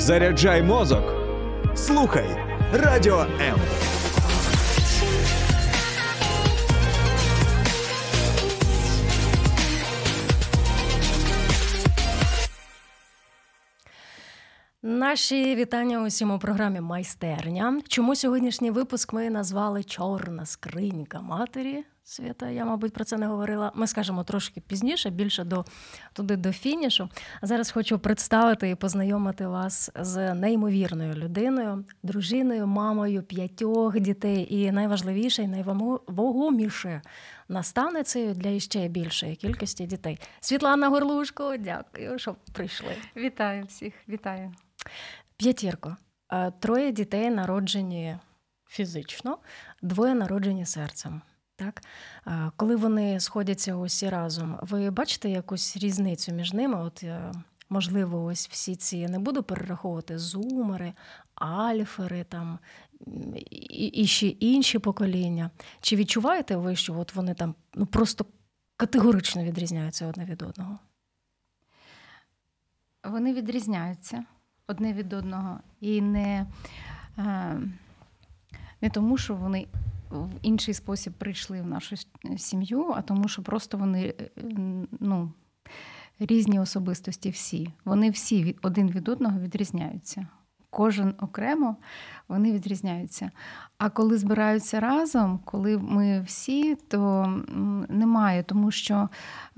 Заряджай 0.00 0.62
мозок. 0.62 1.04
Слухай 1.74 2.26
Радіо 2.72 3.20
М. 3.20 3.58
Наші 14.82 15.54
вітання 15.54 16.02
усім 16.02 16.30
у 16.30 16.38
програмі 16.38 16.80
Майстерня. 16.80 17.80
Чому 17.88 18.16
сьогоднішній 18.16 18.70
випуск 18.70 19.12
ми 19.12 19.30
назвали 19.30 19.84
Чорна 19.84 20.46
скринька 20.46 21.20
матері? 21.20 21.84
Свята, 22.10 22.50
я, 22.50 22.64
мабуть, 22.64 22.92
про 22.92 23.04
це 23.04 23.18
не 23.18 23.26
говорила. 23.26 23.72
Ми 23.74 23.86
скажемо 23.86 24.24
трошки 24.24 24.60
пізніше, 24.60 25.10
більше 25.10 25.44
до 25.44 25.64
туди 26.12 26.36
до 26.36 26.52
фінішу. 26.52 27.08
А 27.40 27.46
зараз 27.46 27.70
хочу 27.70 27.98
представити 27.98 28.70
і 28.70 28.74
познайомити 28.74 29.46
вас 29.46 29.90
з 29.94 30.34
неймовірною 30.34 31.14
людиною, 31.14 31.84
дружиною, 32.02 32.66
мамою 32.66 33.22
п'ятьох 33.22 34.00
дітей, 34.00 34.54
і 34.54 34.72
найважливіше, 34.72 35.42
і 35.42 35.48
найвагоміше 35.48 37.02
наставницею 37.48 38.34
для 38.34 38.50
іще 38.50 38.88
більшої 38.88 39.36
кількості 39.36 39.86
дітей. 39.86 40.18
Світлана 40.40 40.88
Горлушко, 40.88 41.56
дякую, 41.58 42.18
що 42.18 42.36
прийшли. 42.52 42.96
Вітаю 43.16 43.64
всіх, 43.64 43.94
вітаю. 44.08 44.52
П'ятірко. 45.36 45.96
Е, 46.32 46.52
троє 46.60 46.92
дітей 46.92 47.30
народжені 47.30 48.16
фізично, 48.68 49.38
двоє 49.82 50.14
народжені 50.14 50.66
серцем. 50.66 51.22
Так? 51.60 51.82
Коли 52.56 52.76
вони 52.76 53.20
сходяться 53.20 53.74
усі 53.74 54.08
разом, 54.08 54.58
ви 54.62 54.90
бачите 54.90 55.30
якусь 55.30 55.76
різницю 55.76 56.32
між 56.32 56.52
ними? 56.52 56.82
От, 56.82 57.02
е, 57.02 57.32
Можливо, 57.72 58.24
ось 58.24 58.48
всі 58.48 58.76
ці 58.76 59.08
не 59.08 59.18
буду 59.18 59.42
перераховувати 59.42 60.18
зумери, 60.18 60.92
альфери 61.34 62.24
там 62.24 62.58
і, 63.50 63.86
і 63.86 64.06
ще 64.06 64.26
інші 64.26 64.78
покоління. 64.78 65.50
Чи 65.80 65.96
відчуваєте 65.96 66.56
ви, 66.56 66.76
що 66.76 66.98
от 66.98 67.14
вони 67.14 67.34
там 67.34 67.54
ну, 67.74 67.86
просто 67.86 68.24
категорично 68.76 69.44
відрізняються 69.44 70.06
одне 70.06 70.24
від 70.24 70.42
одного? 70.42 70.78
Вони 73.04 73.34
відрізняються 73.34 74.24
одне 74.66 74.92
від 74.92 75.12
одного. 75.12 75.60
І 75.80 76.00
не, 76.00 76.46
е, 77.18 77.60
не 78.80 78.90
тому, 78.90 79.18
що 79.18 79.34
вони 79.34 79.66
в 80.10 80.30
інший 80.42 80.74
спосіб 80.74 81.12
прийшли 81.12 81.62
в 81.62 81.66
нашу 81.66 81.96
сім'ю, 82.36 82.92
а 82.96 83.02
тому, 83.02 83.28
що 83.28 83.42
просто 83.42 83.78
вони 83.78 84.14
е, 84.20 84.30
ну, 85.00 85.32
різні 86.18 86.60
особистості 86.60 87.30
всі. 87.30 87.70
Вони 87.84 88.10
всі 88.10 88.56
один 88.62 88.90
від 88.90 89.08
одного 89.08 89.40
відрізняються. 89.40 90.26
Кожен 90.70 91.14
окремо 91.18 91.76
вони 92.28 92.52
відрізняються. 92.52 93.30
А 93.78 93.90
коли 93.90 94.18
збираються 94.18 94.80
разом, 94.80 95.40
коли 95.44 95.78
ми 95.78 96.20
всі, 96.20 96.74
то 96.74 97.26
немає, 97.88 98.42
тому 98.42 98.70
що 98.70 99.08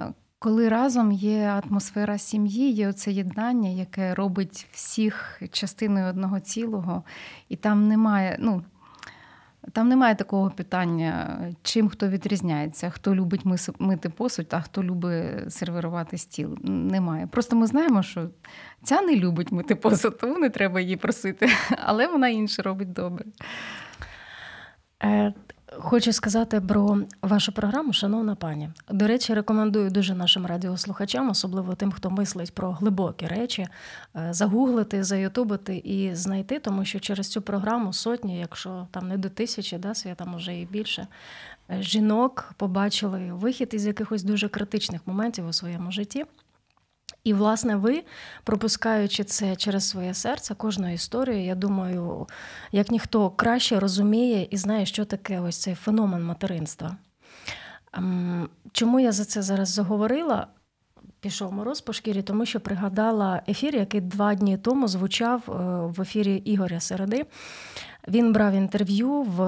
е, 0.00 0.12
коли 0.38 0.68
разом 0.68 1.12
є 1.12 1.62
атмосфера 1.64 2.18
сім'ї, 2.18 2.70
є 2.70 2.88
оце 2.88 3.12
єднання, 3.12 3.68
яке 3.68 4.14
робить 4.14 4.66
всіх 4.72 5.42
частиною 5.50 6.06
одного 6.06 6.40
цілого, 6.40 7.02
і 7.48 7.56
там 7.56 7.88
немає, 7.88 8.36
ну. 8.40 8.62
Там 9.72 9.88
немає 9.88 10.14
такого 10.14 10.50
питання, 10.50 11.40
чим 11.62 11.88
хто 11.88 12.08
відрізняється, 12.08 12.90
хто 12.90 13.14
любить 13.14 13.44
мити 13.78 14.08
посуд, 14.08 14.46
а 14.50 14.60
хто 14.60 14.84
любить 14.84 15.52
сервірувати 15.52 16.18
стіл. 16.18 16.58
Немає. 16.62 17.26
Просто 17.26 17.56
ми 17.56 17.66
знаємо, 17.66 18.02
що 18.02 18.28
ця 18.82 19.02
не 19.02 19.16
любить 19.16 19.52
мити 19.52 19.74
посуд, 19.74 20.18
тому 20.18 20.38
не 20.38 20.50
треба 20.50 20.80
її 20.80 20.96
просити, 20.96 21.48
але 21.78 22.06
вона 22.06 22.28
інше 22.28 22.62
робить 22.62 22.92
добре. 22.92 23.24
Хочу 25.78 26.12
сказати 26.12 26.60
про 26.60 26.98
вашу 27.22 27.52
програму, 27.52 27.92
шановна 27.92 28.34
пані. 28.34 28.70
До 28.90 29.06
речі, 29.06 29.34
рекомендую 29.34 29.90
дуже 29.90 30.14
нашим 30.14 30.46
радіослухачам, 30.46 31.30
особливо 31.30 31.74
тим, 31.74 31.92
хто 31.92 32.10
мислить 32.10 32.54
про 32.54 32.72
глибокі 32.72 33.26
речі, 33.26 33.68
е, 34.16 34.28
загуглити, 34.30 35.04
заютубити 35.04 35.76
і 35.76 36.14
знайти, 36.14 36.58
тому 36.58 36.84
що 36.84 37.00
через 37.00 37.28
цю 37.28 37.42
програму 37.42 37.92
сотні, 37.92 38.38
якщо 38.38 38.86
там 38.90 39.08
не 39.08 39.18
до 39.18 39.28
тисячі, 39.28 39.78
да, 39.78 39.94
свята 39.94 40.24
може 40.24 40.54
і 40.56 40.66
більше, 40.66 41.06
е, 41.70 41.82
жінок 41.82 42.54
побачили 42.56 43.32
вихід 43.32 43.70
із 43.72 43.86
якихось 43.86 44.22
дуже 44.22 44.48
критичних 44.48 45.00
моментів 45.06 45.48
у 45.48 45.52
своєму 45.52 45.92
житті. 45.92 46.24
І, 47.24 47.34
власне, 47.34 47.76
ви, 47.76 48.02
пропускаючи 48.44 49.24
це 49.24 49.56
через 49.56 49.88
своє 49.88 50.14
серце, 50.14 50.54
кожну 50.54 50.92
історію, 50.92 51.44
я 51.44 51.54
думаю, 51.54 52.26
як 52.72 52.90
ніхто 52.90 53.30
краще 53.30 53.80
розуміє 53.80 54.48
і 54.50 54.56
знає, 54.56 54.86
що 54.86 55.04
таке 55.04 55.40
ось 55.40 55.56
цей 55.56 55.74
феномен 55.74 56.24
материнства. 56.24 56.96
Ем, 57.92 58.48
чому 58.72 59.00
я 59.00 59.12
за 59.12 59.24
це 59.24 59.42
зараз 59.42 59.68
заговорила? 59.68 60.46
Пішов 61.20 61.52
мороз 61.52 61.80
по 61.80 61.92
шкірі, 61.92 62.22
тому 62.22 62.46
що 62.46 62.60
пригадала 62.60 63.42
ефір, 63.48 63.76
який 63.76 64.00
два 64.00 64.34
дні 64.34 64.58
тому 64.58 64.88
звучав 64.88 65.42
е, 65.48 65.52
в 65.86 66.02
ефірі 66.02 66.36
Ігоря 66.36 66.80
Середи. 66.80 67.26
Він 68.08 68.32
брав 68.32 68.52
інтерв'ю 68.52 69.22
в 69.22 69.40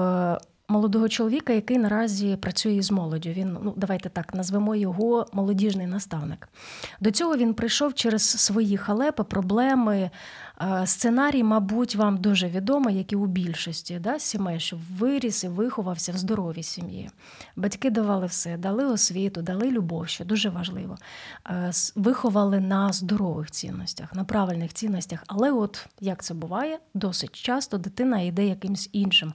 молодого 0.67 1.09
чоловіка, 1.09 1.53
який 1.53 1.77
наразі 1.77 2.35
працює 2.35 2.81
з 2.81 2.91
молоддю. 2.91 3.29
Він, 3.29 3.57
ну 3.63 3.73
давайте 3.77 4.09
так, 4.09 4.33
назвемо 4.33 4.75
його 4.75 5.27
молодіжний 5.33 5.87
наставник. 5.87 6.49
До 6.99 7.11
цього 7.11 7.37
він 7.37 7.53
прийшов 7.53 7.93
через 7.93 8.23
свої 8.23 8.77
халепи, 8.77 9.23
проблеми. 9.23 10.09
Е, 10.61 10.87
сценарій, 10.87 11.43
мабуть, 11.43 11.95
вам 11.95 12.17
дуже 12.17 12.47
відомий, 12.47 12.97
як 12.97 13.11
і 13.11 13.15
у 13.15 13.25
більшості 13.25 13.99
да, 13.99 14.19
сімей, 14.19 14.59
що 14.59 14.77
виріс 14.97 15.43
і 15.43 15.47
виховався 15.47 16.11
в 16.11 16.17
здоровій 16.17 16.63
сім'ї. 16.63 17.09
Батьки 17.55 17.89
давали 17.89 18.25
все, 18.25 18.57
дали 18.57 18.85
освіту, 18.85 19.41
дали 19.41 19.71
любов, 19.71 20.07
що 20.07 20.25
дуже 20.25 20.49
важливо. 20.49 20.97
Е, 21.49 21.71
виховали 21.95 22.59
на 22.59 22.93
здорових 22.93 23.51
цінностях, 23.51 24.13
на 24.13 24.23
правильних 24.23 24.73
цінностях. 24.73 25.23
Але, 25.27 25.51
от 25.51 25.87
як 26.01 26.23
це 26.23 26.33
буває, 26.33 26.79
досить 26.93 27.35
часто 27.35 27.77
дитина 27.77 28.21
йде 28.21 28.47
якимсь 28.47 28.89
іншим 28.93 29.33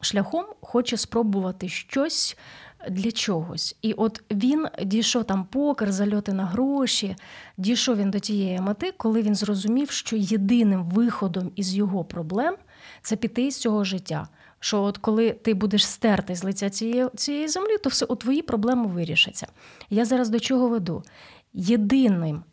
шляхом 0.00 0.44
хоче 0.60 0.96
спробувати 0.96 1.68
щось 1.68 2.36
для 2.90 3.12
чогось. 3.12 3.76
І 3.82 3.92
от 3.92 4.22
він 4.30 4.66
дійшов 4.82 5.24
там 5.24 5.44
покер, 5.44 5.92
зальоти 5.92 6.32
на 6.32 6.44
гроші, 6.46 7.16
дійшов 7.56 7.96
він 7.96 8.10
до 8.10 8.18
тієї 8.18 8.60
мети, 8.60 8.92
коли 8.96 9.22
він 9.22 9.34
зрозумів, 9.34 9.90
що 9.90 10.16
єдиним 10.16 10.84
виходом 10.84 11.52
із 11.56 11.74
його 11.74 12.04
проблем 12.04 12.56
це 13.02 13.16
піти 13.16 13.50
з 13.50 13.58
цього 13.58 13.84
життя. 13.84 14.28
Що 14.60 14.82
от 14.82 14.98
коли 14.98 15.30
ти 15.30 15.54
будеш 15.54 15.86
стерти 15.86 16.34
з 16.34 16.44
лиця 16.44 16.70
цієї 16.70 17.08
цієї 17.16 17.48
землі, 17.48 17.78
то 17.82 17.90
все 17.90 18.04
у 18.06 18.16
твої 18.16 18.42
проблеми 18.42 18.86
вирішаться. 18.86 19.46
Я 19.90 20.04
зараз 20.04 20.28
до 20.28 20.40
чого 20.40 20.68
веду? 20.68 21.02
Єдиним, 21.52 22.44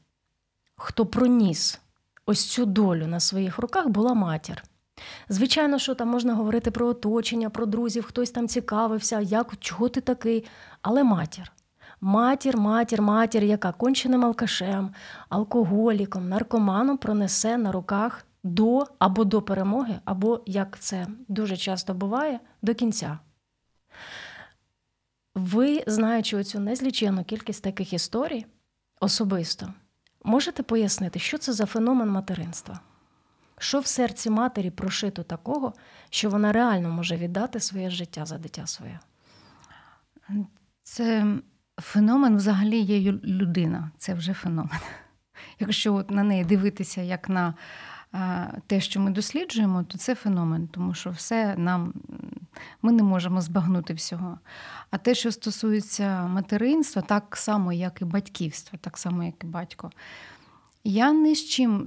хто 0.75 1.05
проніс 1.05 1.79
ось 2.25 2.45
цю 2.45 2.65
долю 2.65 3.07
на 3.07 3.19
своїх 3.19 3.57
руках, 3.57 3.87
була 3.87 4.13
матір. 4.13 4.63
Звичайно, 5.29 5.79
що 5.79 5.95
там 5.95 6.07
можна 6.07 6.33
говорити 6.33 6.71
про 6.71 6.87
оточення, 6.87 7.49
про 7.49 7.65
друзів, 7.65 8.03
хтось 8.03 8.31
там 8.31 8.47
цікавився, 8.47 9.19
як, 9.19 9.53
чого 9.59 9.89
ти 9.89 10.01
такий. 10.01 10.45
Але 10.81 11.03
матір. 11.03 11.51
Матір, 12.01 12.57
матір, 12.57 13.01
матір, 13.01 13.43
яка 13.43 13.71
конченим 13.71 14.25
алкашем, 14.25 14.93
алкоголіком, 15.29 16.29
наркоманом 16.29 16.97
пронесе 16.97 17.57
на 17.57 17.71
руках 17.71 18.25
до 18.43 18.87
або 18.99 19.23
до 19.23 19.41
перемоги, 19.41 19.99
або, 20.05 20.41
як 20.45 20.79
це 20.79 21.07
дуже 21.27 21.57
часто 21.57 21.93
буває, 21.93 22.39
до 22.61 22.75
кінця. 22.75 23.19
Ви, 25.35 25.83
знаючи 25.87 26.37
оцю 26.37 26.59
незлічену 26.59 27.23
кількість 27.23 27.63
таких 27.63 27.93
історій 27.93 28.45
особисто, 28.99 29.73
можете 30.23 30.63
пояснити, 30.63 31.19
що 31.19 31.37
це 31.37 31.53
за 31.53 31.65
феномен 31.65 32.09
материнства? 32.09 32.79
Що 33.65 33.79
в 33.79 33.87
серці 33.87 34.29
матері 34.29 34.69
прошито 34.69 35.23
такого, 35.23 35.73
що 36.09 36.29
вона 36.29 36.51
реально 36.51 36.89
може 36.89 37.17
віддати 37.17 37.59
своє 37.59 37.89
життя 37.89 38.25
за 38.25 38.37
дитя 38.37 38.67
своє? 38.67 38.99
Це 40.83 41.25
феномен 41.77 42.37
взагалі 42.37 42.79
є 42.79 43.11
людина. 43.11 43.91
Це 43.97 44.13
вже 44.13 44.33
феномен. 44.33 44.79
Якщо 45.59 45.93
от 45.93 46.11
на 46.11 46.23
неї 46.23 46.45
дивитися 46.45 47.01
як 47.01 47.29
на 47.29 47.53
те, 48.67 48.81
що 48.81 48.99
ми 48.99 49.11
досліджуємо, 49.11 49.83
то 49.83 49.97
це 49.97 50.15
феномен, 50.15 50.67
тому 50.67 50.93
що 50.93 51.09
все 51.09 51.55
нам 51.57 51.93
ми 52.81 52.91
не 52.91 53.03
можемо 53.03 53.41
збагнути 53.41 53.93
всього. 53.93 54.39
А 54.91 54.97
те, 54.97 55.15
що 55.15 55.31
стосується 55.31 56.27
материнства, 56.27 57.01
так 57.01 57.37
само, 57.37 57.73
як 57.73 58.01
і 58.01 58.05
батьківства, 58.05 58.79
так 58.81 58.97
само, 58.97 59.23
як 59.23 59.43
і 59.43 59.47
батько. 59.47 59.91
Я 60.87 61.13
ні 61.13 61.35
з 61.35 61.45
чим 61.45 61.85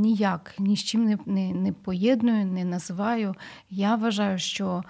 ніяк, 0.00 0.54
ні 0.58 0.76
з 0.76 0.84
чим 0.84 1.04
не, 1.04 1.18
не, 1.26 1.54
не 1.54 1.72
поєдную, 1.72 2.46
не 2.46 2.64
називаю. 2.64 3.34
Я 3.70 3.96
вважаю, 3.96 4.38
що 4.38 4.84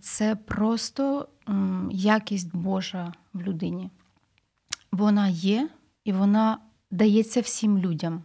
це 0.00 0.36
просто 0.36 1.28
якість 1.90 2.56
Божа 2.56 3.12
в 3.32 3.42
людині. 3.42 3.90
Вона 4.92 5.28
є 5.28 5.68
і 6.04 6.12
вона 6.12 6.58
дається 6.90 7.40
всім 7.40 7.78
людям. 7.78 8.22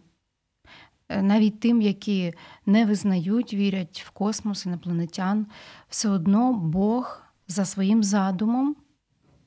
е, 1.08 1.22
навіть 1.22 1.60
тим, 1.60 1.82
які 1.82 2.34
не 2.66 2.86
визнають, 2.86 3.54
вірять 3.54 4.04
в 4.06 4.10
космос, 4.10 4.66
інопланетян, 4.66 5.46
все 5.88 6.08
одно 6.08 6.52
Бог 6.52 7.22
за 7.48 7.64
своїм 7.64 8.02
задумом 8.02 8.76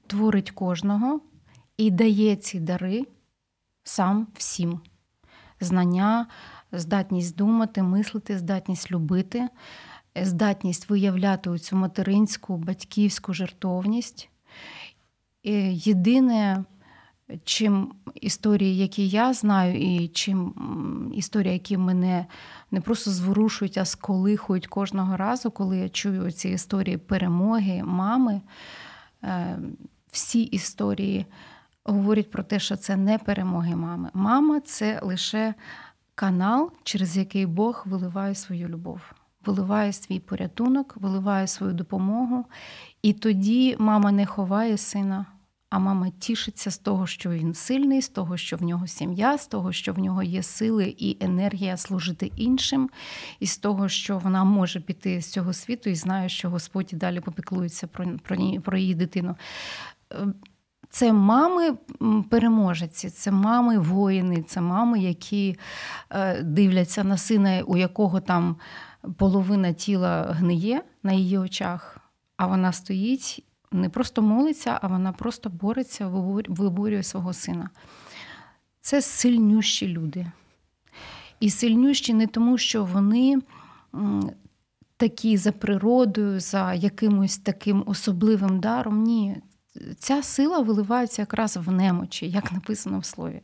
творить 0.08 0.52
кожного 0.52 1.22
і 1.78 1.92
дає 1.92 2.36
ці 2.36 2.60
дари 2.60 3.08
сам 3.84 4.28
всім. 4.34 4.82
Знання, 5.60 6.28
здатність 6.72 7.36
думати, 7.36 7.84
мислити, 7.84 8.38
здатність 8.38 8.92
любити, 8.92 9.48
здатність 10.22 10.90
виявляти 10.90 11.58
цю 11.58 11.76
материнську, 11.76 12.58
батьківську 12.58 13.34
жертовність. 13.34 14.30
Єдине, 15.72 16.64
чим 17.44 17.94
історії, 18.16 18.78
які 18.78 19.08
я 19.08 19.34
знаю, 19.34 19.82
і 19.82 20.08
чим 20.08 21.12
історії, 21.16 21.54
які 21.54 21.78
мене 21.78 22.26
не 22.72 22.82
просто 22.82 23.12
зворушують, 23.12 23.78
а 23.78 23.86
сколихують 23.86 24.68
кожного 24.68 25.18
разу, 25.18 25.52
коли 25.52 25.78
я 25.78 25.90
чую 25.90 26.32
ці 26.32 26.50
історії 26.50 26.98
перемоги, 26.98 27.84
мами, 27.84 28.42
е, 29.24 29.60
всі 30.12 30.42
історії 30.42 31.26
говорять 31.86 32.32
про 32.32 32.44
те, 32.44 32.60
що 32.60 32.76
це 32.76 32.96
не 32.96 33.18
перемоги 33.18 33.76
мами. 33.76 34.10
Мама 34.14 34.60
це 34.60 35.00
лише 35.04 35.54
канал, 36.16 36.72
через 36.84 37.18
який 37.18 37.46
Бог 37.46 37.84
виливає 37.86 38.36
свою 38.36 38.68
любов, 38.68 39.02
виливає 39.46 39.94
свій 39.94 40.20
порятунок, 40.20 40.98
виливає 40.98 41.48
свою 41.48 41.74
допомогу. 41.74 42.46
І 43.02 43.14
тоді 43.14 43.76
мама 43.80 44.12
не 44.12 44.26
ховає 44.26 44.78
сина. 44.78 45.26
А 45.70 45.80
мама 45.80 46.10
тішиться 46.20 46.72
з 46.72 46.78
того, 46.78 47.08
що 47.08 47.30
він 47.30 47.54
сильний, 47.54 48.02
з 48.02 48.10
того, 48.10 48.38
що 48.38 48.58
в 48.58 48.64
нього 48.64 48.88
сім'я, 48.88 49.38
з 49.38 49.48
того, 49.48 49.74
що 49.74 49.94
в 49.94 50.00
нього 50.00 50.24
є 50.24 50.44
сили 50.44 50.96
і 50.98 51.18
енергія 51.20 51.78
служити 51.78 52.32
іншим, 52.36 52.90
і 53.40 53.48
з 53.48 53.58
того, 53.58 53.90
що 53.90 54.18
вона 54.18 54.44
може 54.44 54.80
піти 54.80 55.22
з 55.22 55.32
цього 55.32 55.54
світу 55.54 55.90
і 55.90 55.96
знає, 55.96 56.30
що 56.30 56.50
Господь 56.50 56.94
і 56.94 56.96
далі 56.96 57.20
попіклується 57.20 57.88
про, 57.88 58.06
про, 58.24 58.38
про 58.62 58.78
її 58.78 58.96
дитину. 58.96 59.36
Це 60.96 61.14
мами 61.14 61.78
переможеці, 62.30 63.10
це 63.10 63.32
мами 63.32 63.80
воїни, 63.80 64.44
це 64.48 64.62
мами, 64.62 65.00
які 65.00 65.58
е, 66.10 66.42
дивляться 66.44 67.04
на 67.04 67.18
сина, 67.18 67.64
у 67.68 67.78
якого 67.78 68.20
там 68.20 68.56
половина 69.18 69.74
тіла 69.74 70.24
гниє 70.24 70.82
на 71.04 71.14
її 71.14 71.38
очах, 71.38 71.98
а 72.38 72.48
вона 72.48 72.72
стоїть, 72.72 73.44
не 73.72 73.90
просто 73.90 74.22
молиться, 74.22 74.80
а 74.82 74.88
вона 74.88 75.12
просто 75.12 75.50
бореться, 75.50 76.08
виборює 76.48 77.04
свого 77.04 77.34
сина. 77.34 77.70
Це 78.82 79.02
сильнющі 79.02 79.88
люди. 79.88 80.28
І 81.40 81.50
сильнющі 81.50 82.14
не 82.14 82.28
тому, 82.28 82.58
що 82.58 82.86
вони 82.86 83.42
такі 84.98 85.38
за 85.38 85.52
природою, 85.52 86.40
за 86.40 86.74
якимось 86.74 87.38
таким 87.38 87.84
особливим 87.86 88.60
даром. 88.60 89.04
Ні, 89.04 89.38
ця 90.00 90.24
сила 90.24 90.60
виливається 90.60 91.22
якраз 91.22 91.58
в 91.58 91.72
немочі, 91.72 92.30
як 92.30 92.52
написано 92.52 93.00
в 93.00 93.06
слові. 93.06 93.42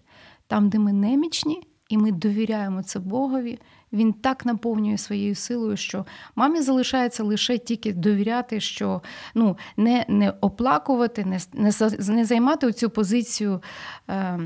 Там, 0.47 0.69
де 0.69 0.79
ми 0.79 0.93
немічні, 0.93 1.67
і 1.89 1.97
ми 1.97 2.11
довіряємо 2.11 2.83
це 2.83 2.99
Богові, 2.99 3.59
він 3.93 4.13
так 4.13 4.45
наповнює 4.45 4.97
своєю 4.97 5.35
силою, 5.35 5.77
що 5.77 6.05
мамі 6.35 6.61
залишається 6.61 7.23
лише 7.23 7.57
тільки 7.57 7.93
довіряти, 7.93 8.59
що 8.59 9.01
ну, 9.35 9.57
не 9.77 10.05
не 10.07 10.33
оплакувати, 10.41 11.25
не 11.25 11.39
не, 11.53 11.71
не 12.09 12.25
займати 12.25 12.73
цю 12.73 12.89
позицію 12.89 13.61
е, 14.09 14.39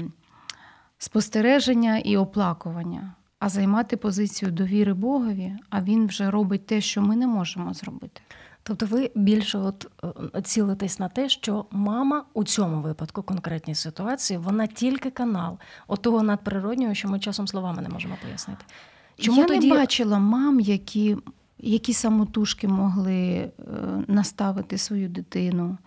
спостереження 0.97 1.97
і 1.97 2.17
оплакування, 2.17 3.15
а 3.39 3.49
займати 3.49 3.97
позицію 3.97 4.51
довіри 4.51 4.93
Богові, 4.93 5.55
а 5.69 5.81
він 5.81 6.07
вже 6.07 6.31
робить 6.31 6.65
те, 6.65 6.81
що 6.81 7.01
ми 7.01 7.15
не 7.15 7.27
можемо 7.27 7.73
зробити. 7.73 8.21
Тобто 8.67 8.85
ви 8.85 9.11
більше 9.15 9.57
от 9.57 9.87
е, 10.35 10.41
цілитесь 10.41 10.99
на 10.99 11.09
те, 11.09 11.29
що 11.29 11.65
мама 11.71 12.25
у 12.33 12.43
цьому 12.43 12.81
випадку, 12.81 13.23
конкретній 13.23 13.75
ситуації, 13.75 14.37
вона 14.37 14.67
тільки 14.67 15.09
канал 15.09 15.57
от 15.87 16.01
того 16.01 16.23
надприроднього, 16.23 16.93
що 16.93 17.07
ми 17.07 17.19
часом 17.19 17.47
словами 17.47 17.81
не 17.81 17.89
можемо 17.89 18.17
пояснити. 18.23 18.65
Чому 19.17 19.41
Я 19.41 19.47
тоді... 19.47 19.69
не 19.69 19.75
бачила 19.75 20.19
мам, 20.19 20.59
які 20.59 21.17
які 21.57 21.93
самотужки 21.93 22.67
могли 22.67 23.13
е, 23.13 23.51
наставити 24.07 24.77
свою 24.77 25.09
дитину, 25.09 25.77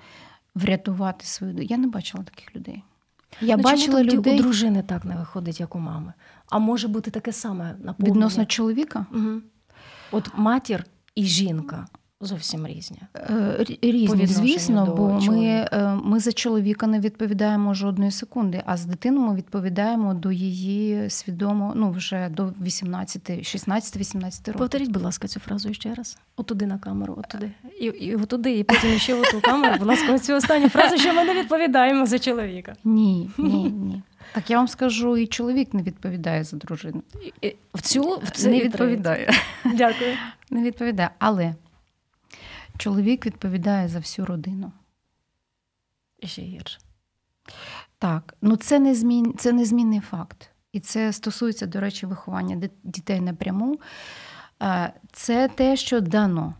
врятувати 0.55 1.27
свою 1.27 1.53
дитину. 1.53 1.69
Я 1.71 1.77
не 1.77 1.87
бачила 1.87 2.25
таких 2.25 2.57
людей. 2.57 2.83
Я 3.41 3.57
ну, 3.57 3.63
бачила 3.63 4.05
чому 4.05 4.17
людей... 4.17 4.39
у 4.39 4.43
дружини 4.43 4.83
так 4.83 5.05
не 5.05 5.17
виходить, 5.17 5.61
як 5.61 5.75
у 5.75 5.79
мами. 5.79 6.13
А 6.51 6.59
може 6.59 6.89
бути 6.89 7.11
таке 7.11 7.33
саме 7.33 7.65
наповнення? 7.65 8.15
Відносно 8.15 8.47
чоловіка? 8.47 9.07
Угу. 9.13 9.41
От 10.13 10.31
матір 10.37 10.85
і 11.15 11.25
жінка 11.25 11.87
зовсім 12.20 12.67
різні. 12.67 12.99
Е, 13.17 13.67
різні, 13.82 14.26
звісно, 14.26 14.94
бо 14.97 15.32
ми 15.32 15.44
е, 15.47 15.99
ми 16.05 16.20
за 16.20 16.32
чоловіка 16.32 16.87
не 16.87 17.00
відповідаємо 17.00 17.75
жодної 17.75 18.11
секунди, 18.11 18.62
а 18.67 18.76
з 18.76 18.85
дитиною 18.85 19.26
ми 19.26 19.35
відповідаємо 19.35 20.15
до 20.15 20.32
її 20.32 21.11
свідомо, 21.11 21.73
ну 21.76 21.91
вже 21.91 22.29
до 22.29 22.53
18, 22.62 23.31
16-18 23.31 24.23
років. 24.23 24.55
Повторіть, 24.55 24.91
будь 24.91 25.03
ласка, 25.03 25.29
цю 25.29 25.41
фразу 25.41 25.75
ще 25.75 25.94
раз. 25.94 26.19
Отуди 26.37 26.67
на 26.67 26.79
камеру, 26.79 27.15
отуди. 27.19 27.50
І 27.81 27.85
і 27.85 28.15
отуди, 28.15 28.59
і 28.59 28.64
потім 28.64 28.99
ще 28.99 29.14
в 29.14 29.23
ту 29.32 29.41
камеру. 29.41 29.75
Будь 29.79 29.88
ласка, 29.88 30.19
цю 30.19 30.35
останню 30.35 30.69
фразу, 30.69 30.99
що 30.99 31.14
ми 31.14 31.25
не 31.25 31.35
відповідаємо 31.35 32.06
за 32.06 32.19
чоловіка. 32.19 32.75
Ні, 32.85 33.31
ні, 33.38 33.71
ні. 33.71 34.03
Так 34.32 34.50
я 34.50 34.56
вам 34.56 34.69
скажу, 34.69 35.17
і 35.17 35.26
чоловік 35.26 35.75
не 35.75 35.82
відповідає 35.82 36.44
за 36.44 36.56
дружину. 36.56 37.03
В 37.75 37.81
цю 37.81 38.03
в 38.03 38.31
це 38.31 38.49
не 38.49 38.61
відповідає. 38.61 39.31
Дякую. 39.64 40.11
Не 40.50 40.62
відповідає. 40.62 41.11
Але 41.19 41.55
чоловік 42.79 43.27
відповідає 43.27 43.89
за 43.89 43.99
всю 43.99 44.27
родину. 44.27 44.73
Ще 46.25 46.43
гірше. 46.43 46.79
Так, 47.99 48.35
ну 48.43 48.57
це 48.57 48.79
не 48.79 48.95
змін, 48.95 49.35
це 49.39 49.53
незмінний 49.53 50.01
факт. 50.01 50.51
І 50.73 50.81
це 50.81 51.13
стосується, 51.13 51.67
до 51.67 51.81
речі, 51.81 52.07
виховання 52.07 52.69
дітей 52.83 53.21
напряму. 53.21 53.79
Це 55.13 55.49
те, 55.49 55.77
що 55.77 56.01
дано. 56.01 56.55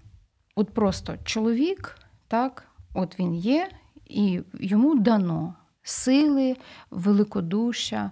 От 0.55 0.75
просто 0.75 1.17
чоловік, 1.25 1.99
так, 2.29 2.65
от 2.95 3.19
він 3.19 3.35
є, 3.35 3.71
і 4.07 4.41
йому 4.61 4.99
дано 4.99 5.55
сили, 5.83 6.57
великодушя, 6.91 8.11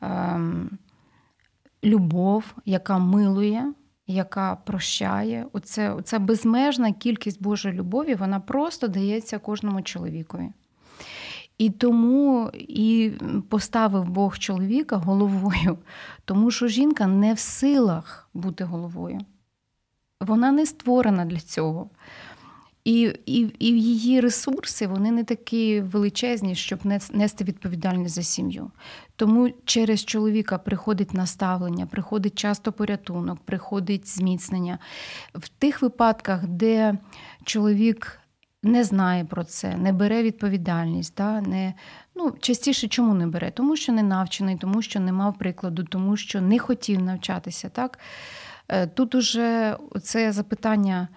ем, 0.00 0.78
любов, 1.84 2.54
яка 2.64 2.98
милує 2.98 3.72
яка 4.06 4.56
прощає. 4.56 5.46
Оце, 5.52 5.92
Оця 5.92 6.18
безмежна 6.18 6.92
кількість 6.92 7.42
Божої 7.42 7.74
любові, 7.74 8.14
вона 8.14 8.40
просто 8.40 8.88
дається 8.88 9.38
кожному 9.38 9.82
чоловікові. 9.82 10.50
І 11.58 11.70
тому 11.70 12.50
і 12.54 13.12
поставив 13.48 14.04
Бог 14.04 14.38
чоловіка 14.38 14.96
головою, 14.96 15.78
тому 16.24 16.50
що 16.50 16.68
жінка 16.68 17.06
не 17.06 17.34
в 17.34 17.38
силах 17.38 18.28
бути 18.34 18.64
головою. 18.64 19.20
Вона 20.20 20.52
не 20.52 20.66
створена 20.66 21.24
для 21.24 21.40
цього. 21.40 21.90
І 22.84 23.12
і, 23.26 23.50
і 23.58 23.66
її 23.66 24.20
ресурси 24.20 24.86
вони 24.86 25.10
не 25.10 25.24
такі 25.24 25.80
величезні, 25.80 26.54
щоб 26.54 26.78
нести 27.12 27.44
відповідальність 27.44 28.14
за 28.14 28.22
сім'ю. 28.22 28.70
Тому 29.16 29.50
через 29.64 30.04
чоловіка 30.04 30.58
приходить 30.58 31.14
наставлення, 31.14 31.86
приходить 31.86 32.38
часто 32.38 32.72
порятунок, 32.72 33.38
приходить 33.40 34.08
зміцнення. 34.08 34.78
В 35.34 35.48
тих 35.48 35.82
випадках, 35.82 36.46
де 36.46 36.98
чоловік 37.44 38.20
не 38.62 38.84
знає 38.84 39.24
про 39.24 39.44
це, 39.44 39.76
не 39.76 39.92
бере 39.92 40.22
відповідальність, 40.22 41.14
да, 41.16 41.40
не, 41.40 41.74
ну, 42.14 42.34
частіше 42.40 42.88
чому 42.88 43.14
не 43.14 43.26
бере? 43.26 43.50
Тому 43.50 43.76
що 43.76 43.92
не 43.92 44.02
навчений, 44.02 44.56
тому 44.56 44.82
що 44.82 45.00
не 45.00 45.12
мав 45.12 45.38
прикладу, 45.38 45.84
тому 45.84 46.16
що 46.16 46.40
не 46.40 46.58
хотів 46.58 47.02
навчатися. 47.02 47.68
Так? 47.68 47.98
Е, 48.68 48.86
тут 48.86 49.14
уже 49.14 49.76
це 50.02 50.32
запитання, 50.32 51.08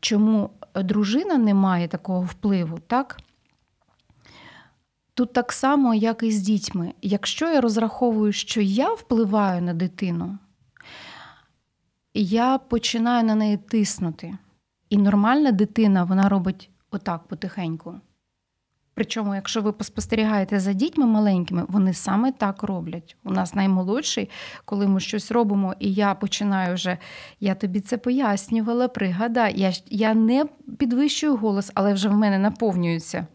чому 0.00 0.50
дружина 0.74 1.38
не 1.38 1.54
має 1.54 1.88
такого 1.88 2.20
впливу, 2.20 2.78
так? 2.86 3.18
Тут 5.18 5.32
так 5.32 5.52
само, 5.52 5.94
як 5.94 6.22
і 6.22 6.32
з 6.32 6.40
дітьми. 6.40 6.94
Якщо 7.02 7.50
я 7.50 7.60
розраховую, 7.60 8.32
що 8.32 8.60
я 8.60 8.92
впливаю 8.92 9.62
на 9.62 9.74
дитину, 9.74 10.38
я 12.14 12.58
починаю 12.58 13.24
на 13.24 13.34
неї 13.34 13.56
тиснути. 13.56 14.38
І 14.90 14.96
нормальна 14.96 15.52
дитина 15.52 16.04
вона 16.04 16.28
робить 16.28 16.70
отак 16.90 17.22
потихеньку. 17.22 17.94
Причому, 18.98 19.34
якщо 19.34 19.62
ви 19.62 19.72
поспостерігаєте 19.72 20.60
за 20.60 20.72
дітьми 20.72 21.06
маленькими, 21.06 21.64
вони 21.68 21.94
саме 21.94 22.32
так 22.32 22.62
роблять. 22.62 23.16
У 23.24 23.30
нас 23.30 23.54
наймолодший, 23.54 24.30
коли 24.64 24.86
ми 24.86 25.00
щось 25.00 25.30
робимо, 25.30 25.74
і 25.78 25.92
я 25.92 26.14
починаю 26.14 26.74
вже, 26.74 26.98
я 27.40 27.54
тобі 27.54 27.80
це 27.80 27.98
пояснювала, 27.98 28.88
пригадай. 28.88 29.60
Я 29.60 29.72
я 29.86 30.14
не 30.14 30.44
підвищую 30.78 31.36
голос, 31.36 31.70
але 31.74 31.92
вже 31.94 32.08
в 32.08 32.14
мене 32.14 32.38
наповнюються 32.38 33.26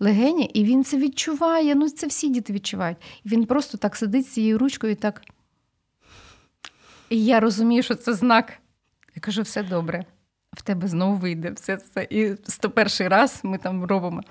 легені, 0.00 0.44
і 0.44 0.64
він 0.64 0.84
це 0.84 0.96
відчуває. 0.96 1.74
Ну, 1.74 1.88
це 1.88 2.06
всі 2.06 2.28
діти 2.28 2.52
відчувають. 2.52 2.98
Він 3.24 3.46
просто 3.46 3.78
так 3.78 3.96
сидить 3.96 4.28
цією 4.28 4.58
ручкою 4.58 4.92
і 4.92 4.96
так. 4.96 5.22
І 7.10 7.24
я 7.24 7.40
розумію, 7.40 7.82
що 7.82 7.94
це 7.94 8.14
знак. 8.14 8.52
Я 9.14 9.20
кажу, 9.20 9.42
все 9.42 9.62
добре, 9.62 10.04
в 10.52 10.62
тебе 10.62 10.88
знову 10.88 11.16
вийде. 11.16 11.50
все 11.50 11.76
це. 11.76 12.06
І 12.10 12.36
101 12.48 13.08
раз 13.08 13.40
ми 13.42 13.58
там 13.58 13.84
робимо. 13.84 14.22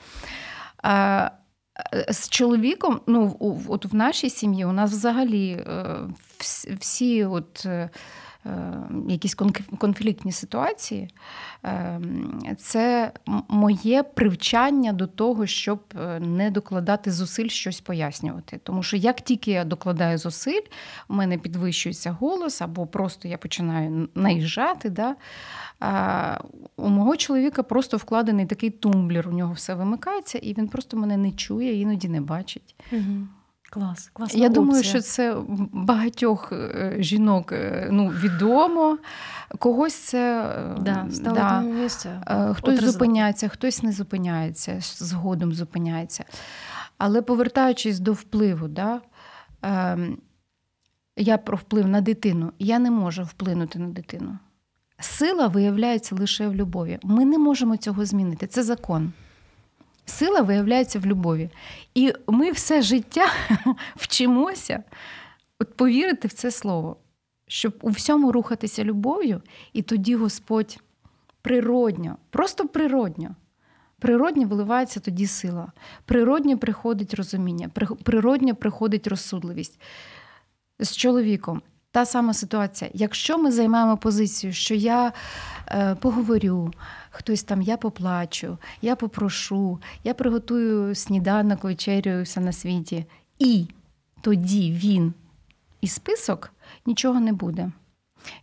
А, 0.88 1.30
з 2.10 2.30
чоловіком, 2.30 3.02
ну, 3.08 3.38
от 3.68 3.86
в 3.86 3.96
нашій 3.96 4.30
сім'ї 4.30 4.66
у 4.66 4.72
нас 4.72 4.92
взагалі 4.92 5.50
е, 5.50 5.86
всі 6.80 7.26
от 7.26 7.64
е, 7.66 7.70
Е, 7.70 7.90
якісь 9.10 9.36
конфліктні 9.78 10.32
ситуації, 10.32 11.10
е, 11.66 12.00
це 12.58 13.12
моє 13.48 14.04
привчання 14.04 14.94
до 14.94 15.08
того, 15.08 15.46
щоб 15.46 15.80
е, 15.96 16.20
не 16.20 16.52
докладати 16.52 17.12
зусиль 17.12 17.48
щось 17.48 17.82
пояснювати. 17.82 18.60
Тому 18.64 18.84
що 18.84 18.98
як 18.98 19.22
тільки 19.22 19.52
я 19.52 19.66
докладаю 19.66 20.18
зусиль, 20.18 20.62
у 21.08 21.14
мене 21.14 21.38
підвищується 21.38 22.12
голос, 22.12 22.62
або 22.62 22.88
просто 22.88 23.28
я 23.28 23.38
починаю 23.38 24.10
наїжджати. 24.16 24.90
Да? 24.90 25.16
У 26.76 26.90
мого 26.90 27.18
чоловіка 27.18 27.64
просто 27.64 27.98
вкладений 27.98 28.46
такий 28.46 28.70
тумблер, 28.70 29.28
у 29.28 29.32
нього 29.32 29.54
все 29.54 29.76
вимикається, 29.76 30.38
і 30.38 30.54
він 30.54 30.68
просто 30.68 30.98
мене 30.98 31.18
не 31.18 31.32
чує, 31.32 31.82
іноді 31.82 32.10
не 32.10 32.22
бачить. 32.22 32.76
Угу. 32.92 33.28
Клас, 33.76 34.10
класна 34.14 34.40
Я 34.40 34.48
опція. 34.48 34.64
думаю, 34.64 34.84
що 34.84 35.02
це 35.02 35.38
багатьох 35.72 36.52
е, 36.52 36.96
жінок 37.00 37.52
е, 37.52 37.88
ну, 37.92 38.08
відомо. 38.08 38.98
Когось 39.60 39.94
це 39.96 40.42
е, 40.78 40.82
да, 40.82 41.08
да. 41.22 41.62
місце. 41.62 42.22
Хтось 42.26 42.58
Отрезати. 42.58 42.92
зупиняється, 42.92 43.48
хтось 43.48 43.84
не 43.84 43.92
зупиняється, 43.92 44.78
згодом 44.82 45.54
зупиняється. 45.54 46.24
Але 46.98 47.22
повертаючись 47.22 48.00
до 48.00 48.14
впливу, 48.14 48.68
да, 48.68 49.02
ем, 49.62 50.18
я 51.18 51.38
про 51.38 51.58
вплив 51.58 51.88
на 51.88 52.02
дитину, 52.02 52.52
я 52.60 52.80
не 52.80 52.92
можу 52.92 53.24
вплинути 53.24 53.80
на 53.80 53.88
дитину. 53.88 54.38
Сила 55.00 55.48
виявляється 55.48 56.16
лише 56.16 56.48
в 56.48 56.56
любові. 56.56 57.00
Ми 57.04 57.26
не 57.26 57.38
можемо 57.38 57.78
цього 57.78 58.06
змінити. 58.06 58.48
Це 58.48 58.64
закон. 58.64 59.14
Сила 60.06 60.42
виявляється 60.42 61.00
в 61.00 61.06
любові. 61.06 61.50
І 61.94 62.14
ми 62.28 62.52
все 62.52 62.82
життя 62.82 63.26
вчимося 63.96 64.84
от 65.60 65.78
повірити 65.78 66.28
в 66.28 66.34
це 66.34 66.52
слово, 66.52 66.98
щоб 67.48 67.74
у 67.82 67.90
всьому 67.90 68.32
рухатися 68.32 68.84
любов'ю, 68.84 69.42
і 69.74 69.82
тоді 69.82 70.16
Господь 70.16 70.80
природньо, 71.42 72.18
просто 72.30 72.68
природньо. 72.68 73.36
Природньо 74.00 74.48
виливається 74.48 75.00
тоді 75.00 75.28
сила. 75.28 75.72
Природньо 76.06 76.58
приходить 76.58 77.14
розуміння, 77.14 77.70
природньо 78.04 78.56
приходить 78.56 79.08
розсудливість. 79.08 79.80
З 80.80 80.98
чоловіком 80.98 81.62
та 81.92 82.06
сама 82.06 82.34
ситуація. 82.34 82.92
Якщо 82.94 83.38
ми 83.38 83.52
займаємо 83.52 83.98
позицію, 83.98 84.54
що 84.54 84.76
я 84.76 85.14
е, 85.68 85.96
поговорю, 85.96 86.74
хтось 87.16 87.44
там 87.44 87.62
я 87.62 87.78
поплачу, 87.78 88.58
я 88.82 88.96
попрошу, 88.96 89.80
я 90.04 90.14
приготую 90.14 90.96
сніданок, 90.96 91.64
вечерю, 91.64 92.22
все 92.22 92.40
на 92.40 92.52
світі, 92.52 93.06
і 93.40 93.68
тоді 94.22 94.72
він 94.72 95.14
і 95.82 95.88
список 95.88 96.52
нічого 96.86 97.20
не 97.20 97.34
буде. 97.34 97.72